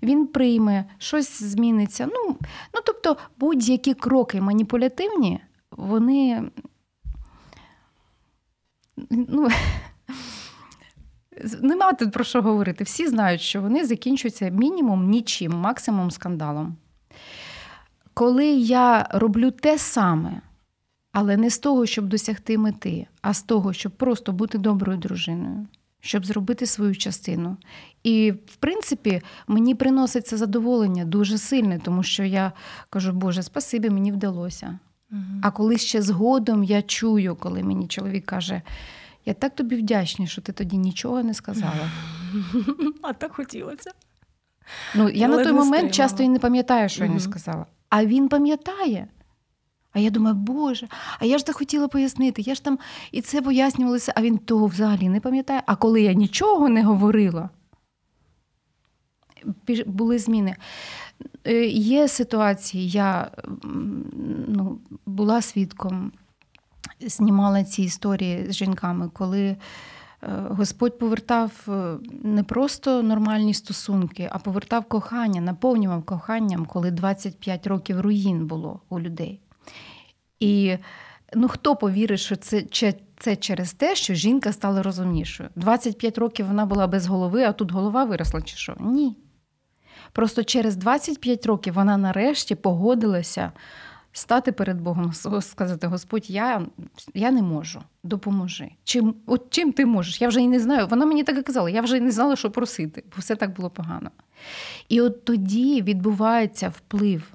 Він 0.03 0.27
прийме, 0.27 0.85
щось 0.99 1.43
зміниться. 1.43 2.07
Ну, 2.07 2.37
ну 2.75 2.81
тобто, 2.87 3.17
будь-які 3.39 3.95
кроки 3.95 4.41
маніпулятивні, 4.41 5.41
вони. 5.71 6.51
ну, 9.11 9.49
Нема 11.61 11.93
тут 11.93 12.13
про 12.13 12.25
що 12.25 12.43
говорити. 12.43 12.85
Всі 12.85 13.09
знають, 13.09 13.41
що 13.41 13.63
вони 13.63 13.87
закінчуються 13.87 14.49
мінімум 14.49 15.09
нічим, 15.09 15.53
максимум 15.53 16.11
скандалом. 16.11 16.77
Коли 18.15 18.47
я 18.47 19.09
роблю 19.11 19.51
те 19.51 19.79
саме, 19.79 20.41
але 21.13 21.37
не 21.37 21.51
з 21.51 21.59
того, 21.59 21.87
щоб 21.87 22.07
досягти 22.07 22.59
мети, 22.59 23.07
а 23.23 23.35
з 23.35 23.43
того, 23.43 23.73
щоб 23.73 23.93
просто 23.93 24.33
бути 24.33 24.59
доброю 24.59 24.99
дружиною, 24.99 25.67
щоб 26.01 26.27
зробити 26.27 26.67
свою 26.67 26.97
частину. 26.97 27.57
І, 28.03 28.33
в 28.47 28.57
принципі, 28.57 29.23
мені 29.47 29.75
приносить 29.75 30.27
це 30.27 30.37
задоволення 30.37 31.05
дуже 31.05 31.39
сильне, 31.39 31.81
тому 31.85 32.03
що 32.03 32.25
я 32.25 32.53
кажу, 32.91 33.13
Боже, 33.13 33.43
спасибі, 33.43 33.91
мені 33.91 34.13
вдалося. 34.13 34.79
Угу. 35.13 35.21
А 35.43 35.51
коли 35.51 35.79
ще 35.79 36.03
згодом 36.03 36.65
я 36.65 36.83
чую, 36.83 37.37
коли 37.37 37.63
мені 37.63 37.87
чоловік 37.89 38.27
каже, 38.27 38.63
я 39.27 39.35
так 39.35 39.55
тобі 39.55 39.77
вдячна, 39.77 40.27
що 40.27 40.43
ти 40.43 40.53
тоді 40.53 40.77
нічого 40.77 41.23
не 41.23 41.35
сказала. 41.35 41.91
А 43.03 43.13
так 43.13 43.33
хотілося. 43.33 43.91
Ну, 44.95 45.09
Я 45.09 45.27
Але 45.27 45.37
на 45.37 45.45
той 45.45 45.53
момент 45.53 45.67
стримала. 45.67 45.93
часто 45.93 46.23
і 46.23 46.29
не 46.29 46.39
пам'ятаю, 46.39 46.89
що 46.89 47.05
угу. 47.05 47.09
я 47.09 47.15
не 47.15 47.21
сказала. 47.21 47.67
А 47.93 48.05
він 48.05 48.29
пам'ятає. 48.29 49.09
А 49.93 49.99
я 49.99 50.11
думаю, 50.11 50.35
Боже, 50.37 50.89
а 51.19 51.25
я 51.25 51.39
ж 51.39 51.47
так 51.47 51.57
хотіла 51.57 51.89
пояснити, 51.89 52.43
я 52.43 52.55
ж 52.55 52.65
там 52.65 52.79
і 53.11 53.21
це 53.21 53.43
пояснювалося, 53.43 54.13
а 54.17 54.23
він 54.23 54.39
того 54.39 54.67
взагалі 54.67 55.09
не 55.09 55.21
пам'ятає. 55.21 55.63
А 55.67 55.77
коли 55.77 56.03
я 56.03 56.13
нічого 56.13 56.69
не 56.69 56.85
говорила, 56.85 57.51
були 59.87 60.19
зміни. 60.19 60.57
Е, 61.45 61.67
є 61.67 62.09
ситуації, 62.09 62.89
я 62.89 63.31
ну, 64.49 64.81
була 65.07 65.43
свідком 65.43 66.13
знімала 67.01 67.65
ці 67.65 67.83
історії 67.83 68.47
з 68.49 68.55
жінками, 68.55 69.11
коли 69.13 69.57
Господь 70.29 70.99
повертав 70.99 71.53
е, 71.69 71.99
не 72.23 72.43
просто 72.43 73.03
нормальні 73.03 73.55
стосунки, 73.55 74.29
а 74.33 74.39
повертав 74.39 74.85
кохання, 74.85 75.41
наповнював 75.41 76.03
коханням, 76.03 76.67
коли 76.67 76.91
25 76.91 77.67
років 77.67 78.01
руїн 78.01 78.47
було 78.47 78.81
у 78.89 79.01
людей. 79.01 79.41
І 80.41 80.77
ну, 81.35 81.49
хто 81.49 81.77
повірить, 81.77 82.21
що 82.21 82.37
це 82.37 82.63
це 83.19 83.37
через 83.37 83.73
те, 83.73 83.95
що 83.95 84.15
жінка 84.15 84.53
стала 84.53 84.83
розумнішою? 84.83 85.49
25 85.57 86.19
років 86.19 86.47
вона 86.47 86.67
була 86.67 86.87
без 86.87 87.07
голови, 87.07 87.45
а 87.45 87.53
тут 87.53 87.73
голова 87.73 88.05
виросла, 88.05 88.43
чи 88.43 88.57
що? 88.57 88.77
Ні. 88.81 89.17
Просто 90.13 90.45
через 90.45 90.77
25 90.77 91.47
років 91.47 91.75
вона 91.75 91.97
нарешті 91.97 92.55
погодилася 92.55 93.53
стати 94.13 94.53
перед 94.53 94.81
Богом, 94.81 95.13
сказати: 95.41 95.87
Господь, 95.87 96.31
я 96.31 96.67
я 97.15 97.31
не 97.31 97.43
можу, 97.43 97.83
допоможи. 98.03 98.71
Чим 98.85 99.15
от 99.27 99.51
чим 99.51 99.73
ти 99.73 99.87
можеш? 99.87 100.21
Я 100.21 100.29
вже 100.29 100.41
і 100.41 100.49
не 100.49 100.61
знаю. 100.61 100.87
Вона 100.87 101.07
мені 101.07 101.25
так 101.25 101.39
і 101.39 101.43
казала, 101.43 101.71
я 101.71 101.81
вже 101.81 101.97
і 101.97 102.01
не 102.01 102.11
знала, 102.11 102.37
що 102.37 102.51
просити, 102.51 103.05
бо 103.07 103.21
все 103.21 103.37
так 103.37 103.57
було 103.57 103.71
погано. 103.71 104.11
І 104.89 105.01
от 105.01 105.25
тоді 105.25 105.83
відбувається 105.83 106.69
вплив. 106.69 107.33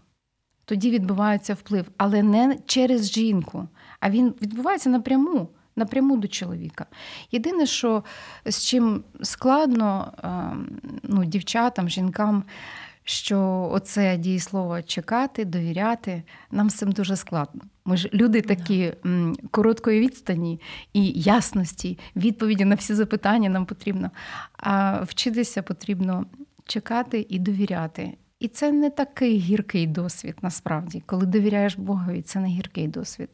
Тоді 0.65 0.91
відбувається 0.91 1.53
вплив, 1.53 1.85
але 1.97 2.23
не 2.23 2.57
через 2.65 3.11
жінку, 3.11 3.67
а 3.99 4.09
він 4.09 4.33
відбувається 4.41 4.89
напряму. 4.89 5.49
Напряму 5.75 6.17
до 6.17 6.27
чоловіка. 6.27 6.85
Єдине, 7.31 7.65
що 7.65 8.03
з 8.45 8.63
чим 8.63 9.03
складно 9.21 10.13
ем, 10.23 10.79
ну, 11.03 11.25
дівчатам, 11.25 11.89
жінкам 11.89 12.43
що 13.09 13.69
оце 13.71 14.17
дієслово 14.17 14.81
чекати, 14.81 15.45
довіряти, 15.45 16.23
нам 16.51 16.69
з 16.69 16.75
цим 16.75 16.91
дуже 16.91 17.15
складно. 17.15 17.61
Ми 17.85 17.97
ж 17.97 18.09
люди 18.13 18.41
такі 18.41 18.93
м, 19.05 19.35
короткої 19.51 19.99
відстані 19.99 20.61
і 20.93 21.11
ясності, 21.21 21.99
відповіді 22.15 22.65
на 22.65 22.75
всі 22.75 22.93
запитання 22.93 23.49
нам 23.49 23.65
потрібно. 23.65 24.11
А 24.57 25.01
вчитися 25.01 25.61
потрібно 25.61 26.25
чекати 26.65 27.25
і 27.29 27.39
довіряти. 27.39 28.17
І 28.39 28.47
це 28.47 28.71
не 28.71 28.89
такий 28.89 29.37
гіркий 29.37 29.87
досвід, 29.87 30.35
насправді. 30.41 31.03
Коли 31.05 31.25
довіряєш 31.25 31.77
Богові, 31.77 32.21
це 32.21 32.39
не 32.39 32.47
гіркий 32.47 32.87
досвід. 32.87 33.29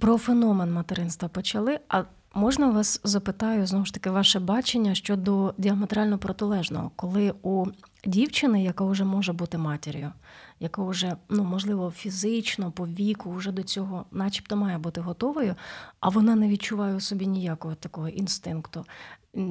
Про 0.00 0.18
феномен 0.18 0.72
материнства 0.72 1.28
почали. 1.28 1.80
А 1.88 2.02
Можна 2.34 2.70
вас 2.70 3.00
запитаю 3.04 3.66
знову 3.66 3.84
ж 3.84 3.94
таки 3.94 4.10
ваше 4.10 4.40
бачення 4.40 4.94
щодо 4.94 5.54
діаметрально 5.58 6.18
протилежного, 6.18 6.90
коли 6.96 7.34
у 7.42 7.66
дівчини, 8.04 8.64
яка 8.64 8.84
вже 8.84 9.04
може 9.04 9.32
бути 9.32 9.58
матір'ю, 9.58 10.12
яка 10.60 10.82
вже 10.82 11.16
ну 11.28 11.44
можливо 11.44 11.90
фізично 11.90 12.70
по 12.70 12.86
віку 12.86 13.32
вже 13.32 13.52
до 13.52 13.62
цього, 13.62 14.04
начебто, 14.10 14.56
має 14.56 14.78
бути 14.78 15.00
готовою, 15.00 15.54
а 16.00 16.08
вона 16.08 16.34
не 16.34 16.48
відчуває 16.48 16.94
у 16.94 17.00
собі 17.00 17.26
ніякого 17.26 17.74
такого 17.74 18.08
інстинкту. 18.08 18.84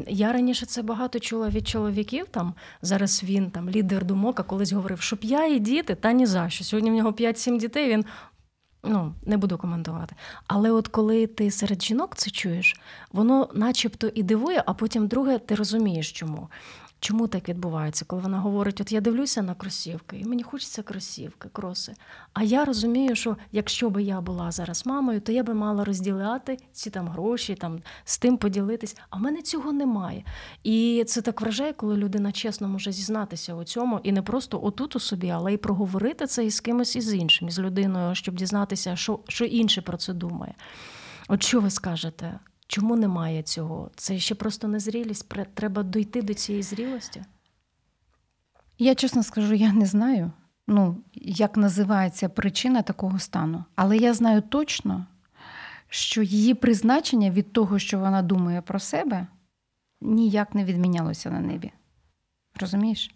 Я 0.08 0.34
раніше 0.34 0.66
це 0.66 0.82
багато 0.82 1.20
чула 1.20 1.50
від 1.50 1.68
чоловіків. 1.68 2.28
Там 2.32 2.54
зараз 2.82 3.24
він 3.24 3.52
там 3.52 3.70
лідер 3.70 4.06
думок, 4.06 4.40
а 4.40 4.44
колись 4.44 4.72
говорив, 4.72 5.02
щоб 5.02 5.20
я 5.22 5.46
і 5.46 5.60
діти, 5.60 5.96
та 5.96 6.12
ні 6.12 6.26
за 6.26 6.50
що. 6.50 6.64
Сьогодні 6.64 6.92
в 6.92 6.94
нього 6.94 7.12
5-7 7.12 7.58
дітей. 7.58 7.90
Він 7.90 8.06
Ну, 8.84 9.14
не 9.26 9.38
буду 9.38 9.58
коментувати. 9.58 10.16
Але 10.48 10.72
от 10.72 10.88
коли 10.88 11.28
ти 11.28 11.52
серед 11.52 11.84
жінок 11.84 12.16
це 12.16 12.32
чуєш, 12.32 12.82
воно 13.12 13.50
начебто 13.54 14.12
і 14.16 14.24
дивує, 14.24 14.64
а 14.66 14.74
потім 14.74 15.08
друге, 15.08 15.40
ти 15.40 15.56
розумієш 15.56 16.12
чому. 16.12 16.48
Чому 17.00 17.28
так 17.28 17.50
відбувається, 17.50 18.06
коли 18.06 18.22
вона 18.22 18.40
говорить: 18.40 18.82
от 18.82 18.92
я 18.92 19.02
дивлюся 19.02 19.42
на 19.42 19.56
кросівки, 19.56 20.18
і 20.18 20.26
мені 20.26 20.44
хочеться 20.44 20.84
кросівки, 20.84 21.50
кроси. 21.52 21.94
А 22.34 22.44
я 22.44 22.66
розумію, 22.66 23.16
що 23.16 23.38
якщо 23.52 23.90
би 23.90 24.04
я 24.04 24.22
була 24.22 24.52
зараз 24.52 24.86
мамою, 24.86 25.22
то 25.22 25.32
я 25.32 25.44
би 25.44 25.54
мала 25.54 25.86
розділяти 25.86 26.58
ці 26.72 26.90
там 26.90 27.08
гроші, 27.08 27.56
там 27.56 27.82
з 28.04 28.18
тим 28.18 28.38
поділитись. 28.38 28.98
А 29.10 29.18
в 29.18 29.20
мене 29.20 29.42
цього 29.42 29.74
немає. 29.74 30.24
І 30.64 31.04
це 31.08 31.22
так 31.22 31.42
вражає, 31.42 31.74
коли 31.74 31.98
людина 31.98 32.32
чесно 32.32 32.68
може 32.68 32.92
зізнатися 32.92 33.56
у 33.56 33.64
цьому, 33.64 34.00
і 34.04 34.12
не 34.12 34.22
просто 34.22 34.64
отут 34.64 34.96
у 34.96 35.00
собі, 35.00 35.30
але 35.30 35.54
й 35.54 35.58
проговорити 35.58 36.28
це 36.28 36.46
із 36.46 36.60
кимось 36.60 36.96
із 36.96 37.14
іншим, 37.14 37.48
із 37.48 37.60
людиною, 37.60 38.16
щоб 38.16 38.36
дізнатися, 38.36 38.96
що, 38.96 39.20
що 39.28 39.46
інше 39.46 39.82
про 39.82 39.98
це 39.98 40.14
думає. 40.14 40.56
От 41.28 41.44
що 41.44 41.60
ви 41.60 41.70
скажете? 41.70 42.40
Чому 42.70 42.96
немає 42.96 43.44
цього? 43.44 43.92
Це 43.96 44.20
ще 44.20 44.36
просто 44.36 44.68
незрілість. 44.68 45.34
Треба 45.54 45.84
дойти 45.84 46.22
до 46.22 46.34
цієї 46.34 46.64
зрілості. 46.64 47.24
Я 48.78 48.96
чесно 48.96 49.24
скажу, 49.24 49.54
я 49.54 49.74
не 49.74 49.86
знаю, 49.86 50.32
ну, 50.68 50.98
як 51.16 51.58
називається 51.58 52.30
причина 52.30 52.82
такого 52.82 53.20
стану. 53.20 53.64
Але 53.76 53.98
я 53.98 54.14
знаю 54.14 54.42
точно, 54.42 55.06
що 55.88 56.22
її 56.22 56.54
призначення 56.54 57.32
від 57.32 57.54
того, 57.54 57.80
що 57.80 58.00
вона 58.00 58.22
думає 58.22 58.62
про 58.62 58.80
себе, 58.80 59.28
ніяк 60.02 60.56
не 60.56 60.66
відмінялося 60.66 61.32
на 61.32 61.40
небі. 61.40 61.72
Розумієш? 62.60 63.12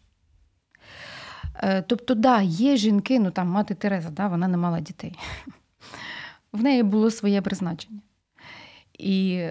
Е, 1.55 1.81
тобто, 1.81 2.15
да, 2.15 2.41
є 2.41 2.77
жінки, 2.77 3.19
ну 3.19 3.31
там 3.31 3.48
мати 3.48 3.75
Тереза, 3.75 4.10
да, 4.10 4.27
вона 4.27 4.48
не 4.48 4.57
мала 4.57 4.79
дітей. 4.79 5.19
В 6.51 6.63
неї 6.63 6.83
було 6.83 7.12
своє 7.12 7.41
призначення. 7.41 8.00
І 9.00 9.47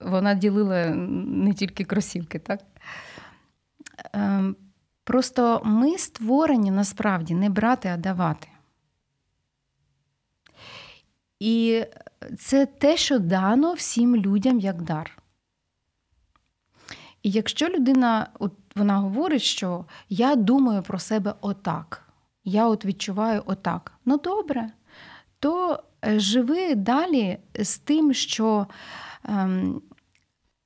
вона 0.00 0.34
ділила 0.34 0.86
не 0.86 1.54
тільки 1.54 1.84
кросівки, 1.84 2.38
так? 2.38 2.60
Ем, 4.12 4.56
просто 5.04 5.62
ми 5.64 5.98
створені 5.98 6.70
насправді 6.70 7.34
не 7.34 7.50
брати, 7.50 7.88
а 7.88 7.96
давати. 7.96 8.48
І 11.40 11.84
це 12.38 12.66
те, 12.66 12.96
що 12.96 13.18
дано 13.18 13.72
всім 13.72 14.16
людям 14.16 14.60
як 14.60 14.82
дар. 14.82 15.18
І 17.22 17.30
якщо 17.30 17.68
людина 17.68 18.30
от 18.38 18.52
вона 18.76 18.98
говорить, 18.98 19.42
що 19.42 19.84
я 20.08 20.36
думаю 20.36 20.82
про 20.82 20.98
себе 20.98 21.34
отак, 21.40 22.08
я 22.44 22.66
от 22.66 22.84
відчуваю 22.84 23.42
отак, 23.46 23.92
ну 24.04 24.18
добре, 24.18 24.70
то 25.38 25.82
живи 26.02 26.74
далі 26.74 27.38
з 27.54 27.78
тим, 27.78 28.12
що 28.12 28.66
ем, 29.24 29.82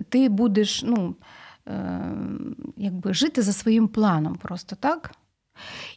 ти 0.09 0.29
будеш 0.29 0.83
ну, 0.83 1.17
ем, 1.67 2.57
якби 2.77 3.15
жити 3.15 3.43
за 3.43 3.53
своїм 3.53 3.89
планом 3.89 4.35
просто 4.35 4.77
так. 4.77 5.11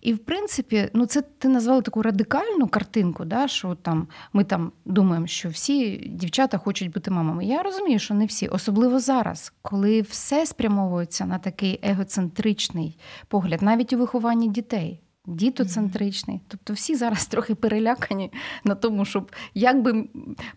І, 0.01 0.13
в 0.13 0.19
принципі, 0.19 0.89
ну 0.93 1.05
це 1.05 1.21
ти 1.21 1.47
назвала 1.47 1.81
таку 1.81 2.01
радикальну 2.01 2.67
картинку, 2.67 3.25
да, 3.25 3.47
що 3.47 3.75
там 3.75 4.07
ми 4.33 4.43
там 4.43 4.71
думаємо, 4.85 5.27
що 5.27 5.49
всі 5.49 5.97
дівчата 5.97 6.57
хочуть 6.57 6.91
бути 6.91 7.11
мамами. 7.11 7.45
Я 7.45 7.63
розумію, 7.63 7.99
що 7.99 8.13
не 8.13 8.25
всі, 8.25 8.47
особливо 8.47 8.99
зараз, 8.99 9.53
коли 9.61 10.01
все 10.01 10.45
спрямовується 10.45 11.25
на 11.25 11.37
такий 11.37 11.79
егоцентричний 11.83 12.99
погляд, 13.27 13.61
навіть 13.61 13.93
у 13.93 13.97
вихованні 13.97 14.49
дітей 14.49 15.01
дітоцентричний. 15.27 16.41
Тобто 16.47 16.73
всі 16.73 16.95
зараз 16.95 17.27
трохи 17.27 17.55
перелякані 17.55 18.31
на 18.63 18.75
тому, 18.75 19.05
щоб 19.05 19.31
як 19.53 19.81
би 19.81 20.07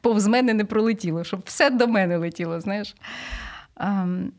повз 0.00 0.26
мене 0.26 0.54
не 0.54 0.64
пролетіло, 0.64 1.24
щоб 1.24 1.42
все 1.44 1.70
до 1.70 1.88
мене 1.88 2.16
летіло. 2.16 2.60
знаєш. 2.60 2.94
Ем, 3.76 4.32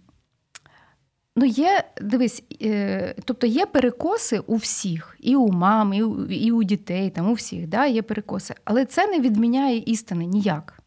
Ну, 1.36 1.46
є, 1.46 1.84
дивись, 2.02 2.44
е, 2.62 3.16
тобто 3.26 3.48
є 3.48 3.66
перекоси 3.66 4.40
у 4.40 4.56
всіх, 4.56 5.18
і 5.20 5.36
у 5.36 5.52
мам, 5.52 5.94
і 5.94 6.04
у, 6.04 6.26
і 6.26 6.52
у 6.52 6.64
дітей, 6.64 7.10
там 7.10 7.30
у 7.30 7.34
всіх, 7.34 7.68
да, 7.68 7.86
є 7.86 8.02
перекоси. 8.02 8.56
Але 8.66 8.86
це 8.86 9.08
не 9.08 9.20
відміняє 9.20 9.78
істини 9.78 10.26
ніяк. 10.26 10.80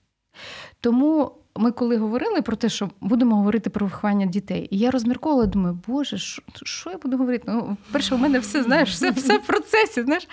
Тому 0.81 1.33
ми 1.57 1.73
коли 1.73 1.97
говорили 1.97 2.43
про 2.43 2.57
те, 2.57 2.69
що 2.69 2.91
будемо 3.01 3.37
говорити 3.37 3.71
про 3.71 3.87
виховання 3.87 4.27
дітей, 4.27 4.69
і 4.71 4.79
я 4.79 4.91
розмірковувала, 4.91 5.47
думаю, 5.47 5.79
боже, 5.87 6.19
що, 6.65 6.91
я 6.91 6.99
буду 6.99 7.17
говорити? 7.17 7.45
Ну, 7.49 7.77
перше, 7.93 8.15
у 8.15 8.19
мене 8.19 8.39
все 8.39 8.63
знаєш, 8.63 8.91
все 8.91 9.11
все 9.11 9.39
в 9.39 9.47
процесі. 9.47 10.03
знаєш. 10.03 10.29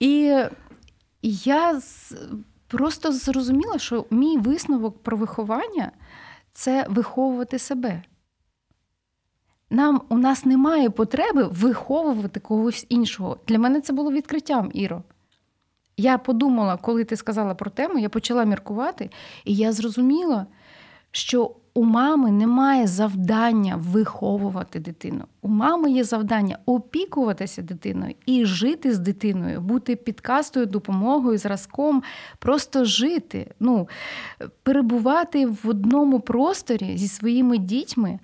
І 0.00 0.42
я 1.22 1.80
просто 2.66 3.12
зрозуміла, 3.12 3.78
що 3.78 4.06
мій 4.10 4.38
висновок 4.38 5.02
про 5.02 5.16
виховання 5.16 5.92
це 6.52 6.86
виховувати 6.88 7.58
себе. 7.58 8.02
Нам 9.70 10.02
У 10.08 10.18
нас 10.18 10.44
немає 10.44 10.90
потреби 10.90 11.42
виховувати 11.42 12.40
когось 12.40 12.86
іншого. 12.88 13.38
Для 13.48 13.58
мене 13.58 13.80
це 13.80 13.92
було 13.92 14.12
відкриттям, 14.12 14.70
Іро. 14.74 15.02
Я 15.96 16.18
подумала, 16.18 16.76
коли 16.76 17.04
ти 17.04 17.16
сказала 17.16 17.54
про 17.54 17.70
тему, 17.70 17.98
я 17.98 18.08
почала 18.08 18.44
міркувати, 18.44 19.10
і 19.44 19.54
я 19.54 19.72
зрозуміла, 19.72 20.46
що 21.10 21.56
у 21.74 21.84
мами 21.84 22.30
немає 22.30 22.86
завдання 22.86 23.76
виховувати 23.76 24.80
дитину. 24.80 25.24
У 25.42 25.48
мами 25.48 25.90
є 25.90 26.04
завдання 26.04 26.58
опікуватися 26.66 27.62
дитиною 27.62 28.14
і 28.26 28.44
жити 28.44 28.92
з 28.92 28.98
дитиною, 28.98 29.60
бути 29.60 29.96
підкастою, 29.96 30.66
допомогою, 30.66 31.38
зразком, 31.38 32.02
просто 32.38 32.84
жити, 32.84 33.54
ну, 33.60 33.88
перебувати 34.62 35.46
в 35.46 35.60
одному 35.64 36.20
просторі 36.20 36.96
зі 36.96 37.08
своїми 37.08 37.58
дітьми. 37.58 38.18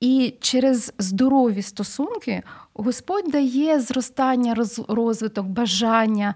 І 0.00 0.34
через 0.40 0.92
здорові 0.98 1.62
стосунки 1.62 2.42
Господь 2.80 3.30
дає 3.30 3.80
зростання, 3.80 4.54
розвиток, 4.88 5.46
бажання. 5.46 6.34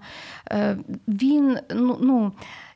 Е, 0.51 0.77
він, 1.07 1.57
ну, 1.75 1.97
ну, 2.01 2.31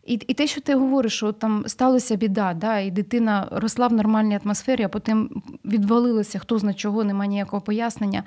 І 0.06 0.13
і 0.13 0.34
те, 0.34 0.47
що 0.47 0.62
ти 0.62 0.75
говориш, 0.75 1.15
що 1.15 1.32
там 1.32 1.63
сталася 1.67 2.15
біда, 2.15 2.53
да, 2.53 2.80
і 2.80 2.91
дитина 2.91 3.47
росла 3.51 3.88
в 3.88 3.93
нормальній 3.93 4.39
атмосфері, 4.43 4.84
а 4.84 4.89
потім 4.89 5.43
відвалилася, 5.65 6.39
хто 6.39 6.60
зна 6.60 6.73
чого, 6.73 7.03
немає 7.03 7.30
ніякого 7.30 7.62
пояснення. 7.62 8.23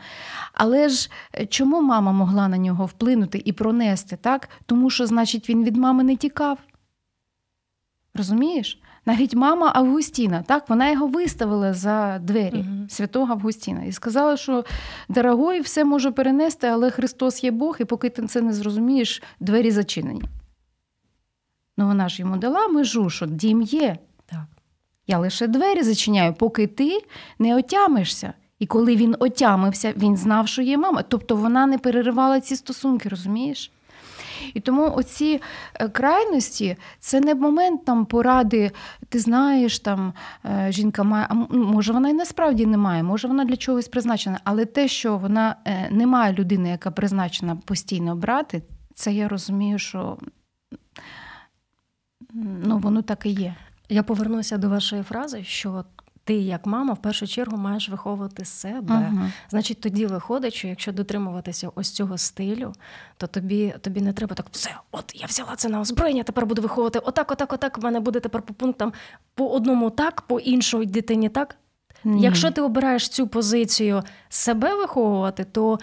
Але 0.53 0.89
ж 0.89 1.11
е, 1.35 1.47
чому 1.47 1.83
мама 1.83 2.13
могла 2.13 2.49
на 2.49 2.59
нього 2.59 2.87
вплинути 2.87 3.43
і 3.45 3.53
пронести? 3.53 4.17
так? 4.17 4.49
Тому 4.67 4.91
що, 4.91 5.07
значить, 5.07 5.49
він 5.49 5.65
від 5.65 5.77
мами 5.77 6.05
не 6.05 6.17
тікав. 6.17 6.59
Розумієш? 8.15 8.81
Навіть 9.11 9.35
мама 9.35 9.73
Августіна, 9.75 10.43
так, 10.43 10.69
вона 10.69 10.91
його 10.91 11.07
виставила 11.07 11.75
за 11.75 12.19
двері 12.19 12.57
uh 12.57 12.89
святого 12.89 13.33
Августіна 13.33 13.85
і 13.85 13.93
сказала, 13.93 14.37
що 14.37 14.65
дорогой, 15.09 15.61
все 15.61 15.85
може 15.85 16.11
перенести, 16.11 16.67
але 16.67 16.91
Христос 16.91 17.45
є 17.45 17.51
Бог, 17.51 17.77
і 17.81 17.85
поки 17.85 18.09
ти 18.09 18.27
це 18.27 18.41
не 18.41 18.53
зрозумієш, 18.53 19.23
двері 19.41 19.71
зачинені. 19.71 20.23
Ну 21.77 21.87
вона 21.87 22.09
ж 22.09 22.23
йому 22.23 22.37
дала 22.37 22.69
межу, 22.69 23.11
що 23.11 23.27
дім 23.27 23.63
є. 23.63 23.97
Так. 24.27 24.47
Я 25.07 25.19
лише 25.19 25.47
двері 25.47 25.83
зачиняю, 25.83 26.35
поки 26.35 26.67
ти 26.67 26.99
не 27.39 27.57
отямишся. 27.57 28.33
І 28.59 28.67
коли 28.67 28.97
він 28.97 29.17
отямився, 29.19 29.93
він 29.97 30.17
знав, 30.17 30.49
що 30.49 30.63
є 30.63 30.79
мама. 30.79 31.03
Тобто 31.03 31.37
вона 31.37 31.67
не 31.67 31.79
переривала 31.79 32.41
ці 32.41 32.57
стосунки, 32.57 33.09
розумієш? 33.09 33.73
І 34.55 34.61
тому 34.61 34.93
оці 34.95 35.41
е, 35.75 35.89
крайності 35.89 36.77
це 36.99 37.21
не 37.21 37.35
момент 37.35 37.85
там 37.85 38.07
поради, 38.07 38.71
ти 39.09 39.19
знаєш, 39.19 39.79
там 39.79 40.13
е, 40.45 40.73
жінка 40.73 41.03
має, 41.03 41.27
а 41.29 41.35
може 41.55 41.93
вона 41.93 42.09
і 42.09 42.13
насправді 42.13 42.67
не 42.67 42.77
має, 42.77 43.03
може 43.03 43.29
вона 43.29 43.45
для 43.45 43.57
чогось 43.57 43.89
призначена, 43.89 44.41
але 44.45 44.65
те, 44.65 44.89
що 44.89 45.17
вона 45.17 45.57
е, 45.65 45.89
не 45.91 46.07
має 46.07 46.33
людини, 46.33 46.69
яка 46.69 46.91
призначена 46.91 47.57
постійно 47.57 48.17
брати, 48.17 48.63
це 48.95 49.13
я 49.13 49.29
розумію, 49.29 49.79
що 49.79 50.19
ну, 52.65 52.79
воно 52.79 53.03
так 53.03 53.27
і 53.27 53.31
є. 53.31 53.55
Я 53.89 54.03
повернуся 54.03 54.59
до 54.59 54.69
вашої 54.69 55.03
фрази, 55.03 55.45
що 55.45 55.85
ти, 56.31 56.37
як 56.37 56.67
мама, 56.67 56.93
в 56.93 57.03
першу 57.03 57.27
чергу 57.27 57.57
маєш 57.57 57.89
виховувати 57.89 58.45
себе. 58.45 58.95
uh 58.95 59.31
Значить, 59.49 59.81
тоді 59.81 60.07
виходить, 60.07 60.55
що 60.55 60.69
якщо 60.69 60.93
дотримуватися 60.93 61.71
ось 61.75 61.91
цього 61.91 62.19
стилю, 62.19 62.73
то 63.17 63.27
тобі 63.27 63.75
тобі 63.81 64.01
не 64.01 64.13
треба 64.13 64.35
так 64.35 64.47
все. 64.51 64.71
От 64.93 65.13
я 65.15 65.27
взяла 65.27 65.57
це 65.57 65.69
на 65.69 65.81
озброєння, 65.81 66.23
тепер 66.23 66.47
буду 66.47 66.63
виховувати 66.63 66.99
отак, 66.99 67.31
отак, 67.31 67.53
отак. 67.53 67.79
У 67.79 67.81
мене 67.81 68.01
буде 68.01 68.21
тепер 68.21 68.43
по 68.43 68.55
пунктам 68.55 68.93
по 69.35 69.49
одному 69.49 69.91
так, 69.91 70.21
по 70.21 70.41
іншому 70.41 70.85
дитині 70.85 71.29
так. 71.29 71.57
Ні. 72.05 72.23
Якщо 72.23 72.51
ти 72.51 72.61
обираєш 72.61 73.09
цю 73.09 73.27
позицію 73.29 74.03
себе 74.29 74.75
виховувати, 74.75 75.45
то 75.45 75.79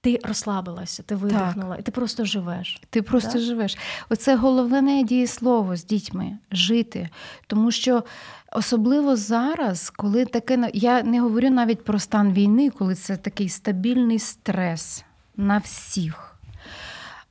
ти 0.00 0.20
розслабилася, 0.24 1.02
ти 1.02 1.14
видихнула, 1.14 1.70
так. 1.70 1.80
і 1.80 1.82
ти 1.82 1.92
просто 1.92 2.24
живеш. 2.24 2.82
Ти 2.90 3.02
просто 3.02 3.32
так? 3.32 3.40
живеш. 3.40 3.78
Оце 4.08 4.36
головне 4.36 5.02
дієслово 5.02 5.76
з 5.76 5.84
дітьми 5.84 6.38
жити. 6.52 7.08
Тому 7.46 7.70
що 7.70 8.04
особливо 8.54 9.16
зараз, 9.16 9.90
коли 9.90 10.24
таке 10.24 10.70
я 10.74 11.02
не 11.02 11.20
говорю 11.20 11.50
навіть 11.50 11.84
про 11.84 11.98
стан 11.98 12.32
війни, 12.32 12.70
коли 12.70 12.94
це 12.94 13.16
такий 13.16 13.48
стабільний 13.48 14.18
стрес 14.18 15.04
на 15.36 15.58
всіх. 15.58 16.33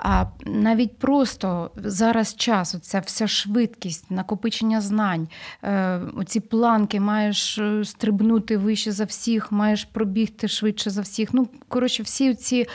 А 0.06 0.26
навіть 0.46 0.98
просто 0.98 1.72
зараз 1.76 2.36
час, 2.36 2.76
оця 2.76 3.00
вся 3.00 3.28
швидкість, 3.28 4.12
накопичення 4.12 4.82
знань, 4.82 5.28
е, 5.64 6.00
оці 6.16 6.40
планки, 6.40 7.00
маєш 7.00 7.58
е, 7.58 7.86
стрибнути 7.86 8.58
вище 8.58 8.92
за 8.92 9.04
всіх, 9.04 9.52
маєш 9.52 9.86
пробігти 9.86 10.48
швидше 10.48 10.90
за 10.90 11.02
всіх. 11.02 11.34
Ну, 11.34 11.48
коротше, 11.68 12.04
всі 12.04 12.36
ці 12.36 12.66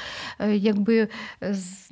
якби 0.53 1.09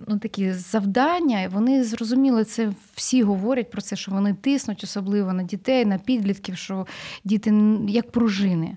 ну, 0.09 0.19
такі 0.19 0.53
завдання, 0.53 1.49
вони 1.53 1.85
зрозуміли, 1.85 2.45
це 2.45 2.73
всі 2.95 3.23
говорять 3.23 3.71
про 3.71 3.83
це, 3.83 3.97
що 3.97 4.13
вони 4.13 4.35
тиснуть, 4.35 4.85
особливо 4.85 5.33
на 5.33 5.43
дітей, 5.43 5.85
на 5.85 5.99
підлітків, 5.99 6.57
що 6.57 6.87
діти 7.25 7.55
як 7.89 8.11
пружини. 8.11 8.77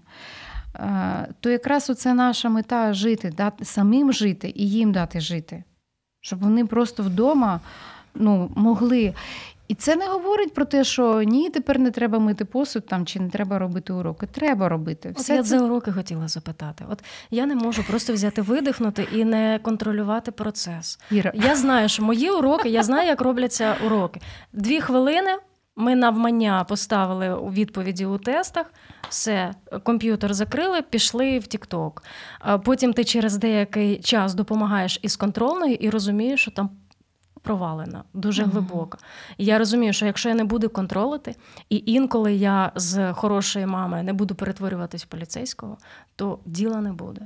То 1.39 1.49
якраз 1.49 1.89
оце 1.89 2.13
наша 2.13 2.49
мета 2.49 2.93
жити, 2.93 3.33
дати, 3.37 3.65
самим 3.65 4.13
жити 4.13 4.53
і 4.55 4.69
їм 4.69 4.91
дати 4.91 5.19
жити, 5.19 5.63
щоб 6.21 6.39
вони 6.39 6.65
просто 6.65 7.03
вдома 7.03 7.59
ну, 8.15 8.51
могли. 8.55 9.13
І 9.67 9.75
це 9.75 9.95
не 9.95 10.07
говорить 10.07 10.53
про 10.53 10.65
те, 10.65 10.83
що 10.83 11.21
ні, 11.23 11.49
тепер 11.49 11.79
не 11.79 11.91
треба 11.91 12.19
мити 12.19 12.45
посуд 12.45 12.85
там 12.85 13.05
чи 13.05 13.19
не 13.19 13.29
треба 13.29 13.59
робити 13.59 13.93
уроки. 13.93 14.27
Треба 14.31 14.69
робити. 14.69 15.13
Все 15.17 15.33
От 15.33 15.37
Я 15.37 15.43
це... 15.43 15.49
за 15.49 15.65
уроки 15.65 15.91
хотіла 15.91 16.27
запитати. 16.27 16.85
От 16.89 17.03
я 17.31 17.45
не 17.45 17.55
можу 17.55 17.83
просто 17.83 18.13
взяти, 18.13 18.41
видихнути 18.41 19.07
і 19.13 19.25
не 19.25 19.59
контролювати 19.63 20.31
процес. 20.31 20.99
Іра. 21.11 21.31
Я 21.35 21.55
знаю, 21.55 21.89
що 21.89 22.03
мої 22.03 22.29
уроки, 22.29 22.69
я 22.69 22.83
знаю, 22.83 23.07
як 23.07 23.21
робляться 23.21 23.75
уроки. 23.85 24.21
Дві 24.53 24.81
хвилини. 24.81 25.31
Ми 25.75 25.95
навмання 25.95 26.63
поставили 26.63 27.33
у 27.33 27.51
відповіді 27.51 28.05
у 28.05 28.17
тестах, 28.17 28.73
все, 29.09 29.53
комп'ютер 29.83 30.33
закрили, 30.33 30.81
пішли 30.81 31.39
в 31.39 31.47
Тікток. 31.47 32.03
Потім 32.63 32.93
ти 32.93 33.03
через 33.03 33.37
деякий 33.37 33.99
час 33.99 34.33
допомагаєш 34.33 34.99
із 35.01 35.15
контрольною 35.15 35.73
і 35.73 35.89
розумієш, 35.89 36.41
що 36.41 36.51
там 36.51 36.69
провалена, 37.41 38.03
дуже 38.13 38.43
mm-hmm. 38.43 38.51
глибока. 38.51 38.97
І 39.37 39.45
я 39.45 39.57
розумію, 39.57 39.93
що 39.93 40.05
якщо 40.05 40.29
я 40.29 40.35
не 40.35 40.43
буду 40.43 40.69
контролити, 40.69 41.35
і 41.69 41.83
інколи 41.85 42.33
я 42.33 42.71
з 42.75 43.13
хорошої 43.13 43.65
мами 43.65 44.03
не 44.03 44.13
буду 44.13 44.35
перетворюватись 44.35 45.03
в 45.03 45.07
поліцейського, 45.07 45.77
то 46.15 46.39
діла 46.45 46.81
не 46.81 46.93
буде. 46.93 47.25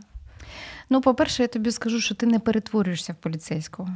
Ну, 0.90 1.02
по-перше, 1.02 1.42
я 1.42 1.48
тобі 1.48 1.72
скажу, 1.72 2.00
що 2.00 2.16
ти 2.16 2.26
не 2.26 2.40
перетворюєшся 2.40 3.14
в 3.14 3.16
поліцейського. 3.16 3.90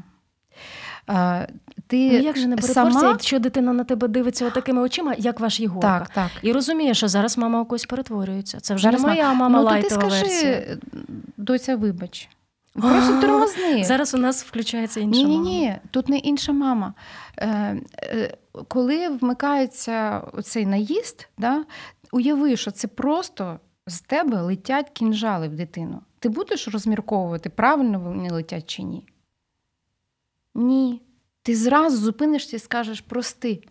Ти 1.87 2.11
ну, 2.11 2.19
як 2.19 2.37
же 2.37 2.47
не 2.47 2.61
сама... 2.61 3.09
якщо 3.09 3.39
дитина 3.39 3.73
на 3.73 3.83
тебе 3.83 4.07
дивиться 4.07 4.49
такими 4.49 4.81
очима, 4.81 5.15
як 5.17 5.39
ваш 5.39 5.59
Єгорка. 5.59 5.99
Так, 5.99 6.09
так. 6.09 6.31
І 6.41 6.51
розуміє, 6.51 6.93
що 6.93 7.07
зараз 7.07 7.37
мама 7.37 7.61
у 7.61 7.65
когось 7.65 7.85
перетворюється. 7.85 8.59
Це 8.59 8.75
вже 8.75 8.83
зараз 8.83 9.01
не 9.01 9.07
моя 9.07 9.33
мама 9.33 9.59
ну, 9.59 9.65
лайтова 9.65 10.01
то 10.01 10.09
ти 10.09 10.25
скажи, 10.25 10.77
доця, 11.37 11.75
вибач. 11.75 12.29
Просто 12.73 13.21
тормозни. 13.21 13.83
Зараз 13.83 14.13
у 14.13 14.17
нас 14.17 14.43
включається 14.43 14.99
інша 14.99 15.21
ні, 15.21 15.27
мама. 15.27 15.43
Ні, 15.43 15.59
ні, 15.59 15.75
тут 15.91 16.09
не 16.09 16.17
інша 16.17 16.51
мама. 16.51 16.93
Е, 17.37 17.81
е, 18.03 18.37
Коли 18.67 19.09
вмикається 19.09 20.21
цей 20.43 20.65
наїзд, 20.65 21.29
да, 21.37 21.63
уяви, 22.11 22.57
що 22.57 22.71
це 22.71 22.87
просто 22.87 23.59
з 23.87 24.01
тебе 24.01 24.41
летять 24.41 24.89
кінжали 24.89 25.47
в 25.47 25.55
дитину. 25.55 26.01
Ти 26.19 26.29
будеш 26.29 26.67
розмірковувати, 26.67 27.49
правильно 27.49 27.99
вони 27.99 28.29
летять 28.29 28.69
чи 28.69 28.83
ні? 28.83 29.03
Ні. 30.57 31.01
Ти 31.41 31.55
зразу 31.55 31.97
зупинишся 31.97 32.55
і 32.55 32.59
скажеш 32.59 33.01
прости. 33.01 33.61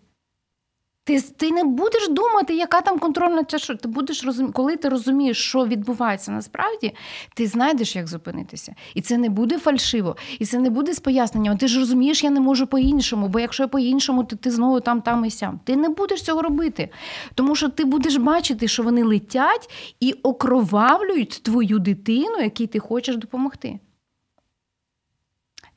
Ти 1.05 1.21
ти 1.21 1.51
не 1.51 1.65
будеш 1.65 2.09
думати, 2.09 2.57
яка 2.57 2.81
там 2.81 2.99
контрольна 2.99 3.45
чаша. 3.45 3.75
Ти 3.75 3.89
будеш 3.89 4.25
розуміти, 4.25 4.53
коли 4.53 4.77
ти 4.77 4.89
розумієш, 4.89 5.39
що 5.39 5.67
відбувається 5.67 6.33
насправді, 6.33 6.95
ти 7.35 7.47
знайдеш, 7.47 7.97
як 7.97 8.07
зупинитися. 8.07 8.75
І 8.95 9.01
це 9.01 9.19
не 9.19 9.29
буде 9.29 9.59
фальшиво, 9.59 10.17
і 10.39 10.47
це 10.47 10.59
не 10.59 10.71
буде 10.71 10.95
з 10.95 11.01
поясненням. 11.01 11.59
Ти 11.59 11.69
ж 11.69 11.79
розумієш, 11.79 12.25
я 12.25 12.31
не 12.31 12.41
можу 12.41 12.67
по-іншому, 12.67 13.29
бо 13.29 13.41
якщо 13.41 13.63
я 13.63 13.69
по-іншому, 13.69 14.25
то 14.25 14.37
ти 14.37 14.51
знову 14.51 14.81
там, 14.81 15.03
там 15.03 15.25
і 15.25 15.31
сям. 15.31 15.61
Ти 15.65 15.77
не 15.77 15.89
будеш 15.89 16.23
цього 16.23 16.43
робити. 16.43 16.89
Тому 17.35 17.55
що 17.55 17.69
ти 17.69 17.85
будеш 17.85 18.17
бачити, 18.17 18.69
що 18.69 18.83
вони 18.83 19.05
летять 19.05 19.71
і 20.01 20.13
окровавлюють 20.13 21.41
твою 21.43 21.79
дитину, 21.79 22.39
якій 22.39 22.67
ти 22.67 22.79
хочеш 22.79 23.17
допомогти. 23.17 23.79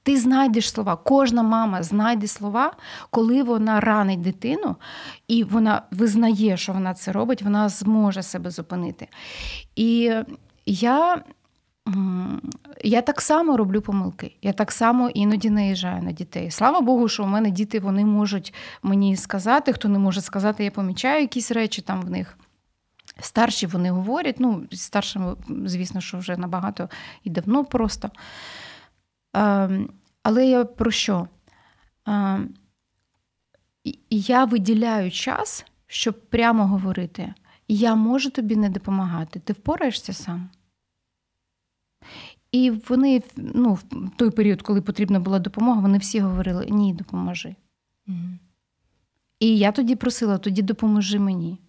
Ти 0.03 0.17
знайдеш 0.17 0.71
слова, 0.71 0.95
кожна 0.95 1.43
мама 1.43 1.83
знайде 1.83 2.27
слова, 2.27 2.73
коли 3.09 3.43
вона 3.43 3.79
ранить 3.79 4.21
дитину, 4.21 4.75
і 5.27 5.43
вона 5.43 5.81
визнає, 5.91 6.57
що 6.57 6.73
вона 6.73 6.93
це 6.93 7.11
робить, 7.11 7.41
вона 7.41 7.69
зможе 7.69 8.23
себе 8.23 8.49
зупинити. 8.49 9.07
І 9.75 10.13
я 10.65 11.23
я 12.83 13.01
так 13.01 13.21
само 13.21 13.57
роблю 13.57 13.81
помилки. 13.81 14.35
Я 14.41 14.53
так 14.53 14.71
само 14.71 15.09
іноді 15.09 15.49
наїжджаю 15.49 16.03
на 16.03 16.11
дітей. 16.11 16.51
Слава 16.51 16.81
Богу, 16.81 17.07
що 17.07 17.23
у 17.23 17.27
мене 17.27 17.51
діти 17.51 17.79
вони 17.79 18.05
можуть 18.05 18.53
мені 18.83 19.15
сказати, 19.15 19.73
хто 19.73 19.87
не 19.87 19.99
може 19.99 20.21
сказати, 20.21 20.63
я 20.63 20.71
помічаю 20.71 21.21
якісь 21.21 21.51
речі 21.51 21.81
там 21.81 22.01
в 22.01 22.09
них. 22.09 22.37
Старші 23.19 23.67
вони 23.67 23.91
говорять, 23.91 24.35
ну, 24.39 24.63
старшим, 24.71 25.37
звісно, 25.65 26.01
що 26.01 26.17
вже 26.17 26.37
набагато 26.37 26.89
і 27.23 27.29
давно 27.29 27.65
просто. 27.65 28.09
Ем, 29.33 29.89
але 30.23 30.47
я 30.47 30.65
про 30.65 30.91
що? 30.91 31.27
Я 34.09 34.45
виділяю 34.45 35.11
час, 35.11 35.65
щоб 35.87 36.29
прямо 36.29 36.67
говорити: 36.67 37.33
я 37.67 37.95
можу 37.95 38.29
тобі 38.29 38.55
не 38.55 38.69
допомагати, 38.69 39.39
ти 39.39 39.53
впораєшся 39.53 40.13
сам. 40.13 40.49
І 42.51 42.71
вони 42.71 43.23
ну, 43.35 43.73
в 43.73 43.83
той 44.15 44.31
період, 44.31 44.61
коли 44.61 44.81
потрібна 44.81 45.19
була 45.19 45.39
допомога, 45.39 45.81
вони 45.81 45.97
всі 45.97 46.19
говорили: 46.19 46.65
ні, 46.69 46.93
допоможи. 46.93 47.55
Mm. 48.07 48.37
І 49.39 49.57
я 49.57 49.71
тоді 49.71 49.95
просила: 49.95 50.37
тоді 50.37 50.61
допоможи 50.61 51.19
мені. 51.19 51.59